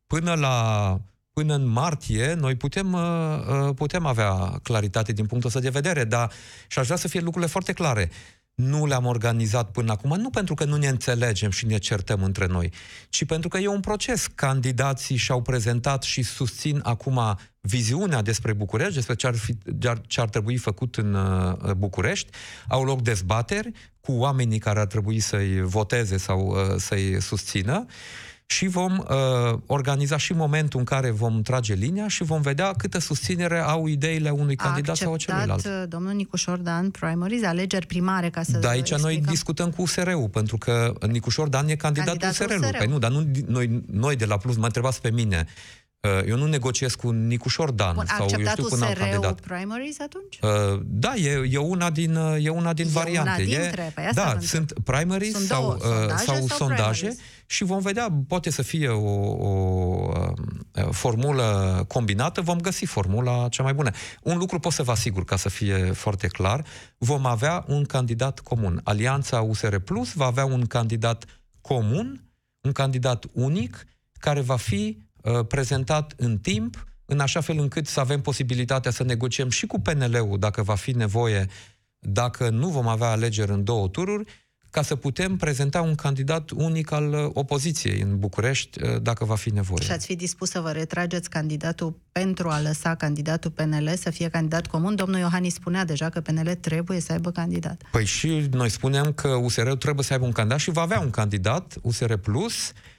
până 0.07 0.33
la 0.33 0.97
până 1.37 1.53
în 1.53 1.65
martie 1.65 2.33
noi 2.33 2.55
putem, 2.55 2.93
uh, 2.93 3.01
uh, 3.01 3.73
putem 3.75 4.05
avea 4.05 4.59
claritate 4.63 5.11
din 5.11 5.25
punctul 5.25 5.49
ăsta 5.49 5.59
de 5.59 5.69
vedere, 5.69 6.03
dar 6.03 6.31
și 6.67 6.79
aș 6.79 6.85
vrea 6.85 6.97
să 6.97 7.07
fie 7.07 7.19
lucrurile 7.19 7.51
foarte 7.51 7.73
clare. 7.73 8.09
Nu 8.55 8.85
le-am 8.85 9.05
organizat 9.05 9.71
până 9.71 9.91
acum, 9.91 10.19
nu 10.19 10.29
pentru 10.29 10.53
că 10.53 10.63
nu 10.63 10.75
ne 10.75 10.87
înțelegem 10.87 11.49
și 11.49 11.65
ne 11.65 11.77
certăm 11.77 12.23
între 12.23 12.45
noi, 12.45 12.71
ci 13.09 13.25
pentru 13.25 13.49
că 13.49 13.57
e 13.57 13.67
un 13.67 13.79
proces. 13.79 14.27
Candidații 14.35 15.15
și-au 15.15 15.41
prezentat 15.41 16.03
și 16.03 16.21
susțin 16.23 16.79
acum 16.83 17.37
viziunea 17.61 18.21
despre 18.21 18.53
București, 18.53 18.93
despre 18.93 19.15
ce 19.15 19.27
ar, 19.27 19.35
fi, 19.35 19.57
ce 20.07 20.21
ar 20.21 20.29
trebui 20.29 20.57
făcut 20.57 20.95
în 20.95 21.13
uh, 21.13 21.71
București. 21.71 22.29
Au 22.67 22.83
loc 22.83 23.01
dezbateri 23.01 23.71
cu 23.99 24.11
oamenii 24.11 24.59
care 24.59 24.79
ar 24.79 24.87
trebui 24.87 25.19
să-i 25.19 25.61
voteze 25.61 26.17
sau 26.17 26.47
uh, 26.47 26.75
să-i 26.77 27.21
susțină 27.21 27.85
și 28.49 28.67
vom 28.67 28.97
uh, 28.97 29.59
organiza 29.65 30.17
și 30.17 30.33
momentul 30.33 30.79
în 30.79 30.85
care 30.85 31.09
vom 31.11 31.41
trage 31.41 31.73
linia 31.73 32.07
și 32.07 32.23
vom 32.23 32.41
vedea 32.41 32.71
câtă 32.71 32.99
susținere 32.99 33.59
au 33.59 33.87
ideile 33.87 34.29
unui 34.29 34.55
A 34.57 34.63
candidat 34.63 34.95
sau 34.95 35.09
a 35.09 35.13
acceptat 35.13 35.45
celuilalt. 35.45 35.83
uh, 35.83 35.89
domnul 35.89 36.13
Nicu 36.13 36.35
Șordan 36.35 36.89
primaries, 36.89 37.43
alegeri 37.43 37.85
primare, 37.85 38.29
ca 38.29 38.43
să 38.43 38.57
Dar 38.57 38.71
aici 38.71 38.89
noi 38.89 38.97
explicăm. 38.99 39.33
discutăm 39.33 39.69
cu 39.69 39.81
USR-ul, 39.81 40.29
pentru 40.29 40.57
că 40.57 40.93
Nicușor 41.07 41.47
Dan 41.47 41.67
e 41.67 41.75
candidatul 41.75 42.17
Candidatul 42.17 42.45
USR-ului. 42.45 42.67
USR-ul. 42.67 42.77
Păi 42.77 42.87
nu, 42.87 42.99
dar 42.99 43.11
nu, 43.11 43.25
noi, 43.47 43.83
noi 43.91 44.15
de 44.15 44.25
la 44.25 44.37
Plus, 44.37 44.55
mă 44.55 44.65
întrebați 44.65 45.01
pe 45.01 45.11
mine, 45.11 45.45
uh, 45.99 46.27
eu 46.27 46.37
nu 46.37 46.45
negociez 46.45 46.95
cu 46.95 47.09
Nicușor 47.09 47.71
Dan 47.71 47.93
Bun, 47.95 48.03
a 48.07 48.15
sau 48.15 48.17
eu 48.17 48.23
acceptat 48.23 48.51
știu 48.51 48.63
cu 48.63 48.75
un 48.75 48.81
alt 48.81 48.91
USR-ul 48.97 49.09
candidat. 49.11 49.39
primaries 49.39 49.99
atunci? 49.99 50.39
Uh, 50.41 50.79
da, 50.85 51.13
e, 51.15 51.47
e 51.51 51.57
una 51.57 51.89
din, 51.89 52.15
uh, 52.15 52.45
e 52.45 52.49
una 52.49 52.73
din 52.73 52.85
E 52.85 52.89
una 52.93 52.99
variante. 53.01 53.43
dintre, 53.43 53.85
e, 53.87 53.91
păi 53.95 54.05
asta 54.05 54.21
vă 54.21 54.27
da, 54.27 54.31
întreb. 54.31 54.49
sunt 54.49 54.73
primaries 54.83 55.31
Sunt 55.33 55.45
sau, 55.47 55.61
două, 55.61 55.73
uh, 55.73 55.81
sondaje 55.81 56.23
sau 56.25 56.35
sau 56.47 56.57
sondaje 56.57 56.99
primaries? 56.99 57.19
Și 57.49 57.63
vom 57.63 57.81
vedea, 57.81 58.07
poate 58.27 58.49
să 58.49 58.61
fie 58.61 58.87
o, 58.87 59.31
o, 59.31 60.11
o 60.73 60.91
formulă 60.91 61.85
combinată, 61.87 62.41
vom 62.41 62.59
găsi 62.59 62.85
formula 62.85 63.47
cea 63.49 63.63
mai 63.63 63.73
bună. 63.73 63.91
Un 64.21 64.37
lucru 64.37 64.59
pot 64.59 64.71
să 64.71 64.83
vă 64.83 64.91
asigur, 64.91 65.25
ca 65.25 65.35
să 65.35 65.49
fie 65.49 65.91
foarte 65.91 66.27
clar, 66.27 66.65
vom 66.97 67.25
avea 67.25 67.63
un 67.67 67.83
candidat 67.83 68.39
comun. 68.39 68.81
Alianța 68.83 69.41
USR 69.41 69.75
Plus 69.75 70.13
va 70.13 70.25
avea 70.25 70.45
un 70.45 70.65
candidat 70.65 71.25
comun, 71.61 72.23
un 72.61 72.71
candidat 72.71 73.25
unic, 73.33 73.85
care 74.19 74.41
va 74.41 74.55
fi 74.55 74.97
uh, 75.15 75.45
prezentat 75.47 76.13
în 76.17 76.37
timp, 76.37 76.87
în 77.05 77.19
așa 77.19 77.41
fel 77.41 77.57
încât 77.57 77.87
să 77.87 77.99
avem 77.99 78.21
posibilitatea 78.21 78.91
să 78.91 79.03
negociem 79.03 79.49
și 79.49 79.65
cu 79.65 79.79
PNL-ul, 79.79 80.39
dacă 80.39 80.61
va 80.63 80.75
fi 80.75 80.91
nevoie, 80.91 81.47
dacă 81.99 82.49
nu 82.49 82.67
vom 82.67 82.87
avea 82.87 83.09
alegeri 83.09 83.51
în 83.51 83.63
două 83.63 83.87
tururi, 83.87 84.46
ca 84.69 84.81
să 84.81 84.95
putem 84.95 85.35
prezenta 85.35 85.81
un 85.81 85.95
candidat 85.95 86.49
unic 86.49 86.91
al 86.91 87.13
uh, 87.13 87.29
opoziției 87.33 88.01
în 88.01 88.19
București, 88.19 88.83
uh, 88.83 89.01
dacă 89.01 89.25
va 89.25 89.35
fi 89.35 89.49
nevoie. 89.53 89.83
Și 89.83 89.91
ați 89.91 90.05
fi 90.05 90.15
dispus 90.15 90.49
să 90.49 90.59
vă 90.59 90.71
retrageți 90.71 91.29
candidatul 91.29 91.99
pentru 92.11 92.49
a 92.49 92.61
lăsa 92.61 92.95
candidatul 92.95 93.51
PNL 93.51 93.93
să 93.95 94.09
fie 94.09 94.29
candidat 94.29 94.67
comun? 94.67 94.95
Domnul 94.95 95.19
Iohannis 95.19 95.53
spunea 95.53 95.85
deja 95.85 96.09
că 96.09 96.21
PNL 96.21 96.53
trebuie 96.55 96.99
să 96.99 97.11
aibă 97.11 97.31
candidat. 97.31 97.81
Păi 97.91 98.05
și 98.05 98.47
noi 98.51 98.69
spunem 98.69 99.13
că 99.13 99.27
USR 99.27 99.71
trebuie 99.71 100.03
să 100.03 100.13
aibă 100.13 100.25
un 100.25 100.31
candidat 100.31 100.59
și 100.59 100.71
va 100.71 100.81
avea 100.81 100.99
un 100.99 101.09
candidat, 101.09 101.75
USR 101.81 102.13
Plus, 102.13 102.53
Uh, 102.63 102.96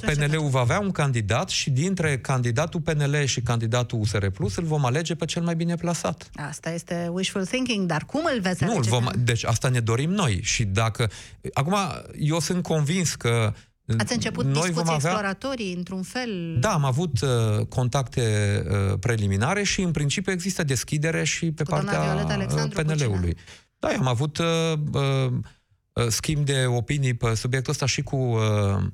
PNL-ul 0.00 0.48
va 0.48 0.60
avea 0.60 0.80
un 0.80 0.90
candidat 0.90 1.48
și 1.48 1.70
dintre 1.70 2.18
candidatul 2.18 2.80
PNL 2.80 3.24
și 3.24 3.40
candidatul 3.40 4.00
USR 4.00 4.26
Plus 4.26 4.56
îl 4.56 4.64
vom 4.64 4.84
alege 4.84 5.14
pe 5.14 5.24
cel 5.24 5.42
mai 5.42 5.56
bine 5.56 5.74
plasat. 5.74 6.30
Asta 6.34 6.70
este 6.70 7.08
wishful 7.12 7.46
thinking, 7.46 7.86
dar 7.86 8.04
cum 8.04 8.20
îl 8.34 8.40
veți 8.40 8.64
nu, 8.64 8.70
alege? 8.70 8.88
Vom, 8.88 9.06
deci 9.18 9.44
asta 9.44 9.68
ne 9.68 9.80
dorim 9.80 10.10
noi 10.10 10.40
și 10.42 10.64
dacă... 10.64 11.10
Acum, 11.52 11.76
eu 12.18 12.40
sunt 12.40 12.62
convins 12.62 13.14
că 13.14 13.54
Ați 13.98 14.12
început 14.12 14.44
noi 14.44 14.52
discuții 14.52 14.74
vom 14.74 14.94
avea... 14.94 15.10
exploratorii, 15.10 15.74
într-un 15.74 16.02
fel? 16.02 16.56
Da, 16.60 16.72
am 16.72 16.84
avut 16.84 17.20
uh, 17.20 17.66
contacte 17.66 18.22
uh, 18.70 18.98
preliminare 19.00 19.62
și, 19.62 19.80
în 19.80 19.90
principiu, 19.90 20.32
există 20.32 20.62
deschidere 20.62 21.24
și 21.24 21.52
pe 21.52 21.62
Cu 21.62 21.70
partea 21.70 22.26
uh, 22.28 22.68
PNL-ului. 22.74 23.36
Da, 23.78 23.88
am 23.88 24.06
avut 24.06 24.38
uh, 24.38 24.46
uh, 24.92 26.06
schimb 26.08 26.44
de 26.44 26.64
opinii 26.66 27.14
pe 27.14 27.34
subiectul 27.34 27.72
ăsta 27.72 27.86
și 27.86 28.02
cu 28.02 28.16
uh, 28.16 28.40
Uh, 28.80 28.86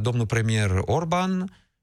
domnul 0.00 0.26
premier 0.26 0.70
Orban, 0.80 1.40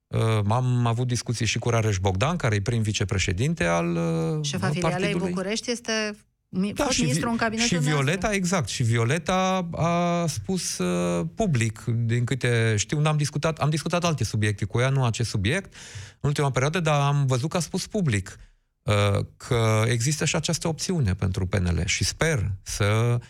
uh, 0.08 0.22
am 0.48 0.86
avut 0.86 1.08
discuții 1.08 1.46
și 1.46 1.60
cu 1.60 1.70
Rareș 1.70 1.98
Bogdan, 1.98 2.36
care 2.36 2.56
e 2.56 2.62
prim 2.62 2.82
vicepreședinte 2.82 3.64
al 3.64 3.96
uh, 3.96 4.46
Șefa 4.46 4.70
filialei 4.70 5.16
București 5.16 5.72
este 5.72 6.16
da, 6.50 6.84
fost 6.84 6.96
și, 6.96 7.02
ministru 7.02 7.30
în 7.30 7.36
cabinetul 7.36 7.78
Și 7.78 7.84
Violeta, 7.84 8.10
noastră. 8.10 8.34
exact, 8.34 8.68
și 8.68 8.84
Violeta 8.84 9.70
a 9.72 10.26
spus 10.28 10.78
uh, 10.78 11.26
public, 11.36 11.84
din 11.84 12.24
câte 12.24 12.76
știu, 12.78 13.00
n-am 13.00 13.18
discutat, 13.18 13.58
am 13.58 13.70
discutat 13.70 14.04
alte 14.04 14.24
subiecte 14.24 14.66
cu 14.66 14.80
ea, 14.80 14.90
nu 14.90 15.04
acest 15.04 15.30
subiect, 15.30 15.74
în 16.20 16.30
ultima 16.30 16.52
perioadă, 16.52 16.80
dar 16.80 17.02
am 17.02 17.26
văzut 17.26 17.50
că 17.50 17.58
a 17.58 17.60
spus 17.60 17.88
public 17.88 18.40
uh, 18.84 19.26
că 19.38 19.84
există 19.88 20.26
și 20.26 20.36
această 20.36 20.68
opțiune 20.68 21.14
pentru 21.14 21.46
PNL 21.46 21.82
și 21.86 22.04
sper 22.04 22.52
să 22.62 23.20
Uh, 23.20 23.22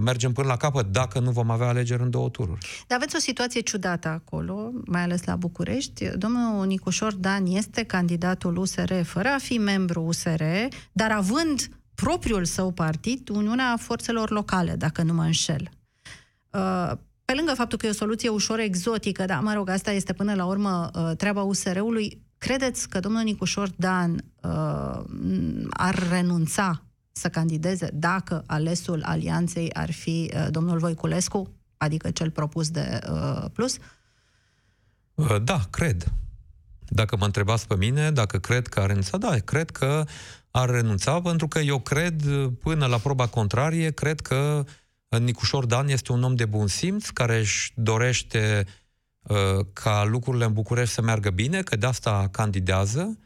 mergem 0.00 0.32
până 0.32 0.46
la 0.46 0.56
capăt 0.56 0.86
dacă 0.86 1.18
nu 1.18 1.30
vom 1.30 1.50
avea 1.50 1.68
alegeri 1.68 2.02
în 2.02 2.10
două 2.10 2.28
tururi. 2.28 2.84
Dar 2.86 2.98
aveți 2.98 3.16
o 3.16 3.18
situație 3.18 3.60
ciudată 3.60 4.08
acolo, 4.08 4.70
mai 4.84 5.02
ales 5.02 5.24
la 5.24 5.36
București. 5.36 6.08
Domnul 6.16 6.66
Nicușor 6.66 7.14
Dan 7.14 7.46
este 7.46 7.82
candidatul 7.82 8.56
USR 8.56 8.92
fără 9.02 9.28
a 9.28 9.38
fi 9.38 9.58
membru 9.58 10.02
USR, 10.02 10.42
dar 10.92 11.10
având 11.12 11.68
propriul 11.94 12.44
său 12.44 12.70
partid, 12.70 13.28
Uniunea 13.28 13.76
Forțelor 13.76 14.30
Locale, 14.30 14.74
dacă 14.76 15.02
nu 15.02 15.14
mă 15.14 15.22
înșel. 15.22 15.70
Uh, 16.50 16.92
pe 17.24 17.34
lângă 17.34 17.54
faptul 17.54 17.78
că 17.78 17.86
e 17.86 17.90
o 17.90 17.92
soluție 17.92 18.28
ușor 18.28 18.58
exotică, 18.58 19.24
dar, 19.24 19.40
mă 19.40 19.52
rog, 19.52 19.68
asta 19.68 19.90
este 19.90 20.12
până 20.12 20.34
la 20.34 20.44
urmă 20.44 20.90
uh, 20.94 21.16
treaba 21.16 21.42
USR-ului, 21.42 22.22
credeți 22.38 22.88
că 22.88 23.00
domnul 23.00 23.22
Nicușor 23.22 23.70
Dan 23.76 24.24
ar 25.70 26.08
renunța 26.10 26.82
să 27.18 27.28
candideze 27.28 27.90
dacă 27.92 28.44
alesul 28.46 29.02
alianței 29.04 29.72
ar 29.72 29.92
fi 29.92 30.30
uh, 30.34 30.46
domnul 30.50 30.78
Voiculescu, 30.78 31.48
adică 31.76 32.10
cel 32.10 32.30
propus 32.30 32.70
de 32.70 32.98
uh, 33.10 33.44
Plus? 33.52 33.76
Uh, 35.14 35.36
da, 35.42 35.60
cred. 35.70 36.12
Dacă 36.88 37.16
mă 37.16 37.24
întrebați 37.24 37.66
pe 37.66 37.76
mine, 37.76 38.10
dacă 38.10 38.38
cred 38.38 38.66
că 38.66 38.80
ar 38.80 38.86
renunța, 38.86 39.16
da, 39.16 39.38
cred 39.38 39.70
că 39.70 40.04
ar 40.50 40.70
renunța, 40.70 41.20
pentru 41.20 41.48
că 41.48 41.58
eu 41.58 41.80
cred, 41.80 42.22
până 42.62 42.86
la 42.86 42.98
proba 42.98 43.26
contrarie, 43.26 43.90
cred 43.90 44.20
că 44.20 44.64
Nicușor 45.08 45.66
Dan 45.66 45.88
este 45.88 46.12
un 46.12 46.22
om 46.22 46.34
de 46.34 46.44
bun 46.44 46.66
simț, 46.66 47.08
care 47.08 47.38
își 47.38 47.72
dorește 47.74 48.66
uh, 49.22 49.66
ca 49.72 50.04
lucrurile 50.04 50.44
în 50.44 50.52
București 50.52 50.94
să 50.94 51.02
meargă 51.02 51.30
bine, 51.30 51.62
că 51.62 51.76
de 51.76 51.86
asta 51.86 52.28
candidează, 52.30 53.18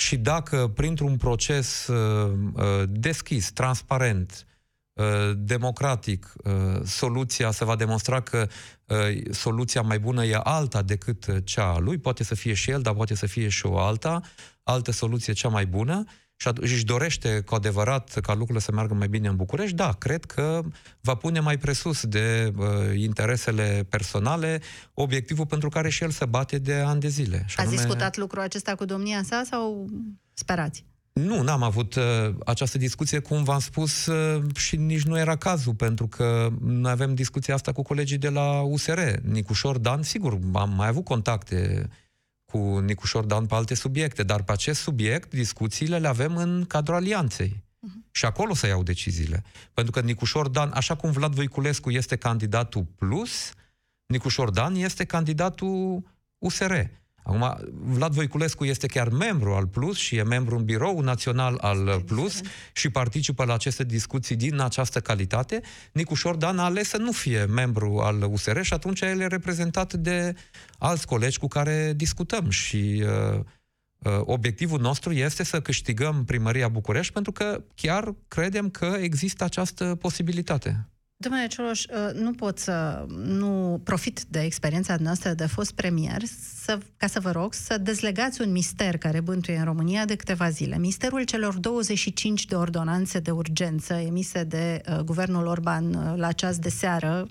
și 0.00 0.16
dacă 0.16 0.70
printr-un 0.74 1.16
proces 1.16 1.86
uh, 1.86 2.32
uh, 2.52 2.82
deschis, 2.88 3.52
transparent, 3.52 4.46
uh, 4.92 5.04
democratic, 5.36 6.32
uh, 6.36 6.82
soluția 6.84 7.50
se 7.50 7.64
va 7.64 7.76
demonstra 7.76 8.20
că 8.20 8.48
uh, 8.84 8.98
soluția 9.30 9.82
mai 9.82 9.98
bună 9.98 10.24
e 10.24 10.40
alta 10.42 10.82
decât 10.82 11.44
cea 11.44 11.72
a 11.72 11.78
lui, 11.78 11.98
poate 11.98 12.24
să 12.24 12.34
fie 12.34 12.54
și 12.54 12.70
el, 12.70 12.82
dar 12.82 12.94
poate 12.94 13.14
să 13.14 13.26
fie 13.26 13.48
și 13.48 13.66
o 13.66 13.78
alta, 13.78 14.20
altă 14.62 14.90
soluție 14.90 15.32
cea 15.32 15.48
mai 15.48 15.66
bună, 15.66 16.04
și 16.40 16.48
își 16.54 16.84
dorește 16.84 17.40
cu 17.40 17.54
adevărat 17.54 18.18
ca 18.22 18.32
lucrurile 18.32 18.58
să 18.58 18.72
meargă 18.72 18.94
mai 18.94 19.08
bine 19.08 19.28
în 19.28 19.36
București, 19.36 19.76
da, 19.76 19.92
cred 19.92 20.24
că 20.24 20.60
va 21.00 21.14
pune 21.14 21.40
mai 21.40 21.58
presus 21.58 22.06
de 22.06 22.52
uh, 22.56 22.66
interesele 22.94 23.86
personale 23.88 24.60
obiectivul 24.94 25.46
pentru 25.46 25.68
care 25.68 25.88
și 25.88 26.02
el 26.02 26.10
se 26.10 26.24
bate 26.24 26.58
de 26.58 26.74
ani 26.74 27.00
de 27.00 27.08
zile. 27.08 27.36
Și 27.36 27.54
Ați 27.58 27.60
anume... 27.60 27.76
discutat 27.76 28.16
lucrul 28.16 28.42
acesta 28.42 28.74
cu 28.74 28.84
domnia 28.84 29.22
sa 29.22 29.42
sau 29.50 29.88
sperați? 30.34 30.84
Nu, 31.12 31.42
n-am 31.42 31.62
avut 31.62 31.94
uh, 31.94 32.02
această 32.44 32.78
discuție, 32.78 33.18
cum 33.18 33.44
v-am 33.44 33.58
spus, 33.58 34.06
uh, 34.06 34.42
și 34.56 34.76
nici 34.76 35.02
nu 35.02 35.18
era 35.18 35.36
cazul, 35.36 35.74
pentru 35.74 36.06
că 36.06 36.48
noi 36.60 36.90
avem 36.90 37.14
discuția 37.14 37.54
asta 37.54 37.72
cu 37.72 37.82
colegii 37.82 38.18
de 38.18 38.28
la 38.28 38.60
USR. 38.60 38.98
Nicușor 39.22 39.78
Dan, 39.78 40.02
sigur, 40.02 40.38
am 40.52 40.72
mai 40.76 40.88
avut 40.88 41.04
contacte 41.04 41.88
cu 42.50 42.78
Nicușor 42.78 43.24
Dan 43.24 43.46
pe 43.46 43.54
alte 43.54 43.74
subiecte, 43.74 44.22
dar 44.22 44.42
pe 44.42 44.52
acest 44.52 44.80
subiect 44.80 45.34
discuțiile 45.34 45.98
le 45.98 46.08
avem 46.08 46.36
în 46.36 46.64
cadrul 46.64 46.94
alianței. 46.94 47.56
Uh-huh. 47.56 48.10
Și 48.10 48.24
acolo 48.24 48.54
să 48.54 48.66
iau 48.66 48.82
deciziile. 48.82 49.44
Pentru 49.74 49.92
că 49.92 50.00
Nicușor 50.00 50.48
Dan, 50.48 50.70
așa 50.74 50.96
cum 50.96 51.10
Vlad 51.10 51.34
Voiculescu 51.34 51.90
este 51.90 52.16
candidatul 52.16 52.86
plus, 52.96 53.52
Nicușor 54.06 54.50
Dan 54.50 54.74
este 54.74 55.04
candidatul 55.04 56.02
USR. 56.38 56.72
Acum, 57.22 57.58
Vlad 57.72 58.12
Voiculescu 58.12 58.64
este 58.64 58.86
chiar 58.86 59.08
membru 59.08 59.52
al 59.52 59.66
Plus 59.66 59.96
și 59.96 60.16
e 60.16 60.22
membru 60.22 60.56
în 60.56 60.64
birou 60.64 61.00
național 61.00 61.58
al 61.60 62.02
Plus 62.06 62.40
și 62.72 62.90
participă 62.90 63.44
la 63.44 63.54
aceste 63.54 63.84
discuții 63.84 64.36
din 64.36 64.60
această 64.60 65.00
calitate. 65.00 65.60
Nicu 65.92 66.14
Dan 66.38 66.58
a 66.58 66.64
ales 66.64 66.88
să 66.88 66.96
nu 66.96 67.12
fie 67.12 67.44
membru 67.44 67.98
al 67.98 68.22
USR 68.22 68.60
și 68.60 68.72
atunci 68.72 69.00
el 69.00 69.20
e 69.20 69.26
reprezentat 69.26 69.92
de 69.92 70.34
alți 70.78 71.06
colegi 71.06 71.38
cu 71.38 71.48
care 71.48 71.92
discutăm 71.96 72.50
și 72.50 73.04
uh, 73.04 73.40
uh, 73.98 74.20
obiectivul 74.20 74.80
nostru 74.80 75.12
este 75.12 75.44
să 75.44 75.60
câștigăm 75.60 76.24
primăria 76.24 76.68
București 76.68 77.12
pentru 77.12 77.32
că 77.32 77.62
chiar 77.74 78.14
credem 78.28 78.70
că 78.70 78.96
există 79.00 79.44
această 79.44 79.94
posibilitate. 80.00 80.89
Domnule 81.22 81.46
Cioloș, 81.46 81.84
uh, 81.84 82.14
nu 82.14 82.32
pot 82.32 82.58
să 82.58 83.06
nu 83.16 83.80
profit 83.84 84.22
de 84.28 84.40
experiența 84.40 84.96
noastră 84.98 85.32
de 85.32 85.46
fost 85.46 85.72
premier 85.72 86.22
să, 86.62 86.78
ca 86.96 87.06
să 87.06 87.20
vă 87.20 87.30
rog 87.30 87.54
să 87.54 87.78
dezlegați 87.78 88.40
un 88.40 88.50
mister 88.50 88.98
care 88.98 89.20
bântuie 89.20 89.56
în 89.56 89.64
România 89.64 90.04
de 90.04 90.16
câteva 90.16 90.50
zile. 90.50 90.78
Misterul 90.78 91.22
celor 91.22 91.58
25 91.58 92.44
de 92.44 92.54
ordonanțe 92.54 93.18
de 93.18 93.30
urgență 93.30 93.94
emise 93.94 94.44
de 94.44 94.80
uh, 94.88 94.98
guvernul 94.98 95.46
Orban 95.46 95.94
uh, 95.94 96.12
la 96.16 96.32
ceas 96.32 96.58
de 96.58 96.68
seară, 96.68 97.26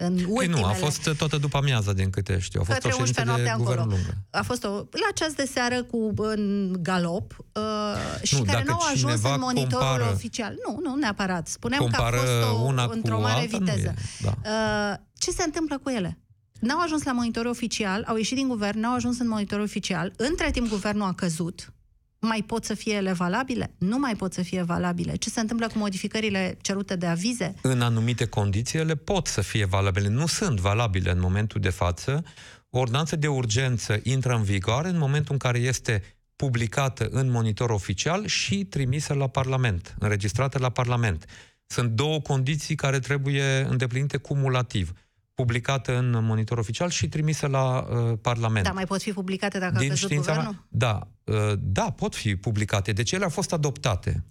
în 0.00 0.12
ultimele... 0.12 0.52
Păi 0.52 0.60
nu, 0.60 0.64
a 0.64 0.72
fost 0.72 1.10
toată 1.16 1.36
după 1.36 1.56
amiaza, 1.56 1.92
din 1.92 2.10
câte 2.10 2.38
știu. 2.38 2.60
A 2.60 2.64
fost 2.64 2.84
o 2.84 2.90
ședință 2.90 3.22
de 3.36 3.54
guvern 3.56 3.88
lungă. 3.88 4.16
A 4.30 4.42
fost 4.42 4.64
o, 4.64 4.68
la 4.90 5.10
ceas 5.14 5.32
de 5.32 5.48
seară 5.52 5.82
cu 5.82 6.12
în 6.16 6.72
galop 6.78 7.36
uh, 7.52 8.22
și 8.22 8.34
nu, 8.34 8.42
care 8.42 8.64
nu 8.66 8.72
au 8.72 8.80
ajuns 8.92 9.22
în 9.22 9.36
monitorul 9.38 9.88
compară, 9.88 10.10
oficial. 10.12 10.54
Nu, 10.66 10.78
nu 10.82 10.94
neapărat. 10.94 11.48
Spuneam 11.48 11.88
că 11.92 12.02
a 12.02 12.10
fost 12.10 12.52
o, 12.52 12.60
una 12.60 12.88
într-o 12.90 13.20
mare 13.20 13.40
alta, 13.40 13.58
viteză. 13.58 13.88
E, 13.88 13.94
da. 14.22 14.34
uh, 14.44 14.98
ce 15.18 15.30
se 15.30 15.42
întâmplă 15.42 15.78
cu 15.78 15.90
ele? 15.90 16.18
N-au 16.60 16.80
ajuns 16.80 17.02
la 17.02 17.12
monitorul 17.12 17.50
oficial, 17.50 18.04
au 18.06 18.16
ieșit 18.16 18.36
din 18.36 18.48
guvern, 18.48 18.80
n-au 18.80 18.94
ajuns 18.94 19.18
în 19.18 19.28
monitorul 19.28 19.64
oficial. 19.64 20.12
Între 20.16 20.50
timp, 20.50 20.68
guvernul 20.68 21.06
a 21.06 21.12
căzut 21.12 21.72
mai 22.20 22.42
pot 22.46 22.64
să 22.64 22.74
fie 22.74 22.94
ele 22.94 23.12
valabile? 23.12 23.74
Nu 23.78 23.98
mai 23.98 24.16
pot 24.16 24.32
să 24.32 24.42
fie 24.42 24.62
valabile. 24.62 25.16
Ce 25.16 25.30
se 25.30 25.40
întâmplă 25.40 25.66
cu 25.66 25.78
modificările 25.78 26.56
cerute 26.60 26.96
de 26.96 27.06
avize? 27.06 27.54
În 27.62 27.80
anumite 27.80 28.26
condiții 28.26 28.78
ele 28.78 28.94
pot 28.94 29.26
să 29.26 29.40
fie 29.40 29.64
valabile. 29.64 30.08
Nu 30.08 30.26
sunt 30.26 30.60
valabile 30.60 31.10
în 31.10 31.20
momentul 31.20 31.60
de 31.60 31.70
față. 31.70 32.24
Ordonanța 32.70 33.16
de 33.16 33.26
urgență 33.26 34.00
intră 34.02 34.34
în 34.34 34.42
vigoare 34.42 34.88
în 34.88 34.98
momentul 34.98 35.32
în 35.32 35.38
care 35.38 35.58
este 35.58 36.02
publicată 36.36 37.08
în 37.10 37.30
monitor 37.30 37.70
oficial 37.70 38.26
și 38.26 38.64
trimisă 38.64 39.14
la 39.14 39.26
Parlament, 39.26 39.94
înregistrată 39.98 40.58
la 40.58 40.68
Parlament. 40.68 41.24
Sunt 41.66 41.90
două 41.90 42.20
condiții 42.20 42.74
care 42.74 42.98
trebuie 42.98 43.66
îndeplinite 43.68 44.16
cumulativ 44.16 44.92
publicată 45.40 45.96
în 45.96 46.24
monitor 46.24 46.58
oficial 46.58 46.90
și 46.90 47.08
trimisă 47.08 47.46
la 47.46 47.78
uh, 47.78 48.18
Parlament. 48.20 48.64
Da, 48.64 48.72
mai 48.72 48.84
pot 48.84 49.02
fi 49.02 49.12
publicate 49.12 49.58
dacă 49.58 49.78
Din 49.78 49.90
a 49.90 49.94
căzut 49.94 50.14
guvernul? 50.14 50.66
Da, 50.68 51.08
uh, 51.24 51.52
da, 51.58 51.90
pot 51.96 52.14
fi 52.14 52.36
publicate. 52.36 52.92
Deci 52.92 53.12
ele 53.12 53.24
au 53.24 53.30
fost 53.30 53.52
adoptate. 53.52 54.24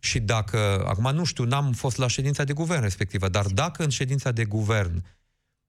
Și 0.00 0.20
dacă, 0.20 0.84
acum 0.86 1.14
nu 1.14 1.24
știu, 1.24 1.44
n-am 1.44 1.72
fost 1.72 1.96
la 1.96 2.06
ședința 2.06 2.44
de 2.44 2.52
guvern 2.52 2.82
respectivă, 2.82 3.28
dar 3.28 3.46
dacă 3.46 3.82
în 3.82 3.88
ședința 3.88 4.30
de 4.30 4.44
guvern 4.44 5.04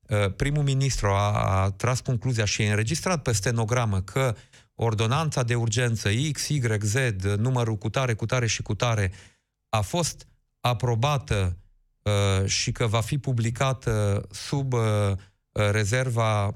uh, 0.07 0.33
primul 0.35 0.63
ministru 0.63 1.07
a, 1.07 1.31
a 1.31 1.71
tras 1.71 1.99
concluzia 1.99 2.45
și 2.45 2.61
a 2.61 2.69
înregistrat 2.69 3.21
pe 3.21 3.31
stenogramă 3.31 4.01
că 4.01 4.35
ordonanța 4.75 5.43
de 5.43 5.55
urgență 5.55 6.09
X, 6.31 6.47
Y, 6.47 6.61
Z, 6.79 6.95
numărul 7.37 7.75
cu 7.77 7.89
tare, 7.89 8.13
cu 8.13 8.25
tare 8.25 8.47
și 8.47 8.61
cu 8.61 8.75
tare, 8.75 9.11
a 9.69 9.81
fost 9.81 10.27
aprobată 10.59 11.55
uh, 11.57 11.65
și 12.45 12.71
că 12.71 12.87
va 12.87 13.01
fi 13.01 13.17
publicată 13.17 14.23
sub 14.31 14.73
uh, 14.73 14.81
rezerva 15.71 16.45
uh, 16.45 16.53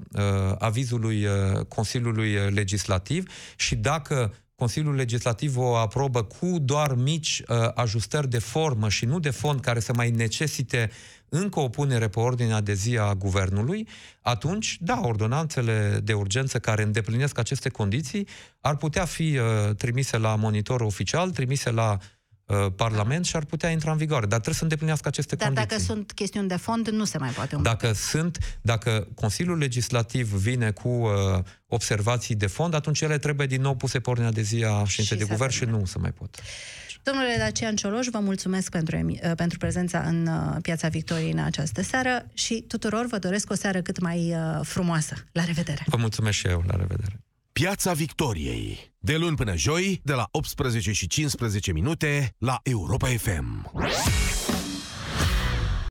avizului 0.58 1.24
uh, 1.24 1.64
Consiliului 1.68 2.32
Legislativ. 2.32 3.30
Și 3.56 3.74
dacă 3.76 4.32
Consiliul 4.54 4.94
Legislativ 4.94 5.56
o 5.56 5.76
aprobă 5.76 6.22
cu 6.22 6.56
doar 6.60 6.94
mici 6.94 7.42
uh, 7.48 7.68
ajustări 7.74 8.28
de 8.28 8.38
formă 8.38 8.88
și 8.88 9.04
nu 9.04 9.18
de 9.18 9.30
fond 9.30 9.60
care 9.60 9.80
să 9.80 9.92
mai 9.96 10.10
necesite 10.10 10.90
încă 11.28 11.60
o 11.60 11.68
punere 11.68 12.08
pe 12.08 12.20
ordinea 12.20 12.60
de 12.60 12.72
zi 12.72 12.98
a 12.98 13.14
guvernului, 13.14 13.88
atunci, 14.20 14.76
da, 14.80 15.00
ordonanțele 15.02 16.00
de 16.04 16.12
urgență 16.12 16.58
care 16.58 16.82
îndeplinesc 16.82 17.38
aceste 17.38 17.68
condiții 17.68 18.28
ar 18.60 18.76
putea 18.76 19.04
fi 19.04 19.38
uh, 19.38 19.74
trimise 19.76 20.18
la 20.18 20.34
monitor 20.34 20.80
oficial, 20.80 21.30
trimise 21.30 21.70
la 21.70 21.90
uh, 21.92 22.21
Parlament 22.76 23.24
și 23.24 23.36
ar 23.36 23.44
putea 23.44 23.70
intra 23.70 23.90
în 23.90 23.96
vigoare. 23.96 24.26
Dar 24.26 24.34
trebuie 24.34 24.54
să 24.54 24.62
îndeplinească 24.62 25.08
aceste 25.08 25.34
Dar 25.34 25.46
condiții. 25.46 25.68
dacă 25.68 25.82
sunt 25.82 26.12
chestiuni 26.12 26.48
de 26.48 26.56
fond, 26.56 26.88
nu 26.88 27.04
se 27.04 27.18
mai 27.18 27.30
poate 27.30 27.54
umple. 27.54 27.70
Dacă 27.70 27.92
sunt, 27.92 28.58
dacă 28.62 29.08
Consiliul 29.14 29.58
Legislativ 29.58 30.34
vine 30.34 30.70
cu 30.70 30.88
uh, 30.88 31.10
observații 31.66 32.34
de 32.34 32.46
fond, 32.46 32.74
atunci 32.74 33.00
ele 33.00 33.18
trebuie 33.18 33.46
din 33.46 33.60
nou 33.60 33.74
puse 33.74 34.00
pe 34.00 34.10
ordinea 34.10 34.32
de 34.32 34.42
zi 34.42 34.64
a 34.64 34.84
ședinței 34.84 35.18
de 35.18 35.24
guvern 35.24 35.50
și 35.50 35.64
nu 35.64 35.84
se 35.84 35.98
mai 35.98 36.10
pot. 36.10 36.40
Domnule 37.02 37.34
Dacian 37.38 37.76
Cioloș, 37.76 38.06
vă 38.06 38.18
mulțumesc 38.18 38.70
pentru, 38.70 38.96
uh, 38.96 39.32
pentru 39.36 39.58
prezența 39.58 40.00
în 40.00 40.26
uh, 40.26 40.56
Piața 40.62 40.88
Victoriei 40.88 41.30
în 41.30 41.38
această 41.38 41.82
seară 41.82 42.26
și 42.34 42.64
tuturor 42.68 43.06
vă 43.06 43.18
doresc 43.18 43.50
o 43.50 43.54
seară 43.54 43.80
cât 43.82 44.00
mai 44.00 44.34
uh, 44.34 44.60
frumoasă. 44.62 45.14
La 45.32 45.44
revedere! 45.44 45.84
Vă 45.86 45.96
mulțumesc 45.96 46.36
și 46.36 46.46
eu, 46.46 46.64
la 46.66 46.76
revedere! 46.76 47.20
Piața 47.52 47.92
Victoriei, 47.92 48.92
de 48.98 49.16
luni 49.16 49.36
până 49.36 49.56
joi, 49.56 50.00
de 50.04 50.12
la 50.12 50.28
18 50.30 50.92
și 50.92 51.06
15 51.06 51.72
minute, 51.72 52.34
la 52.38 52.60
Europa 52.62 53.06
FM. 53.06 53.70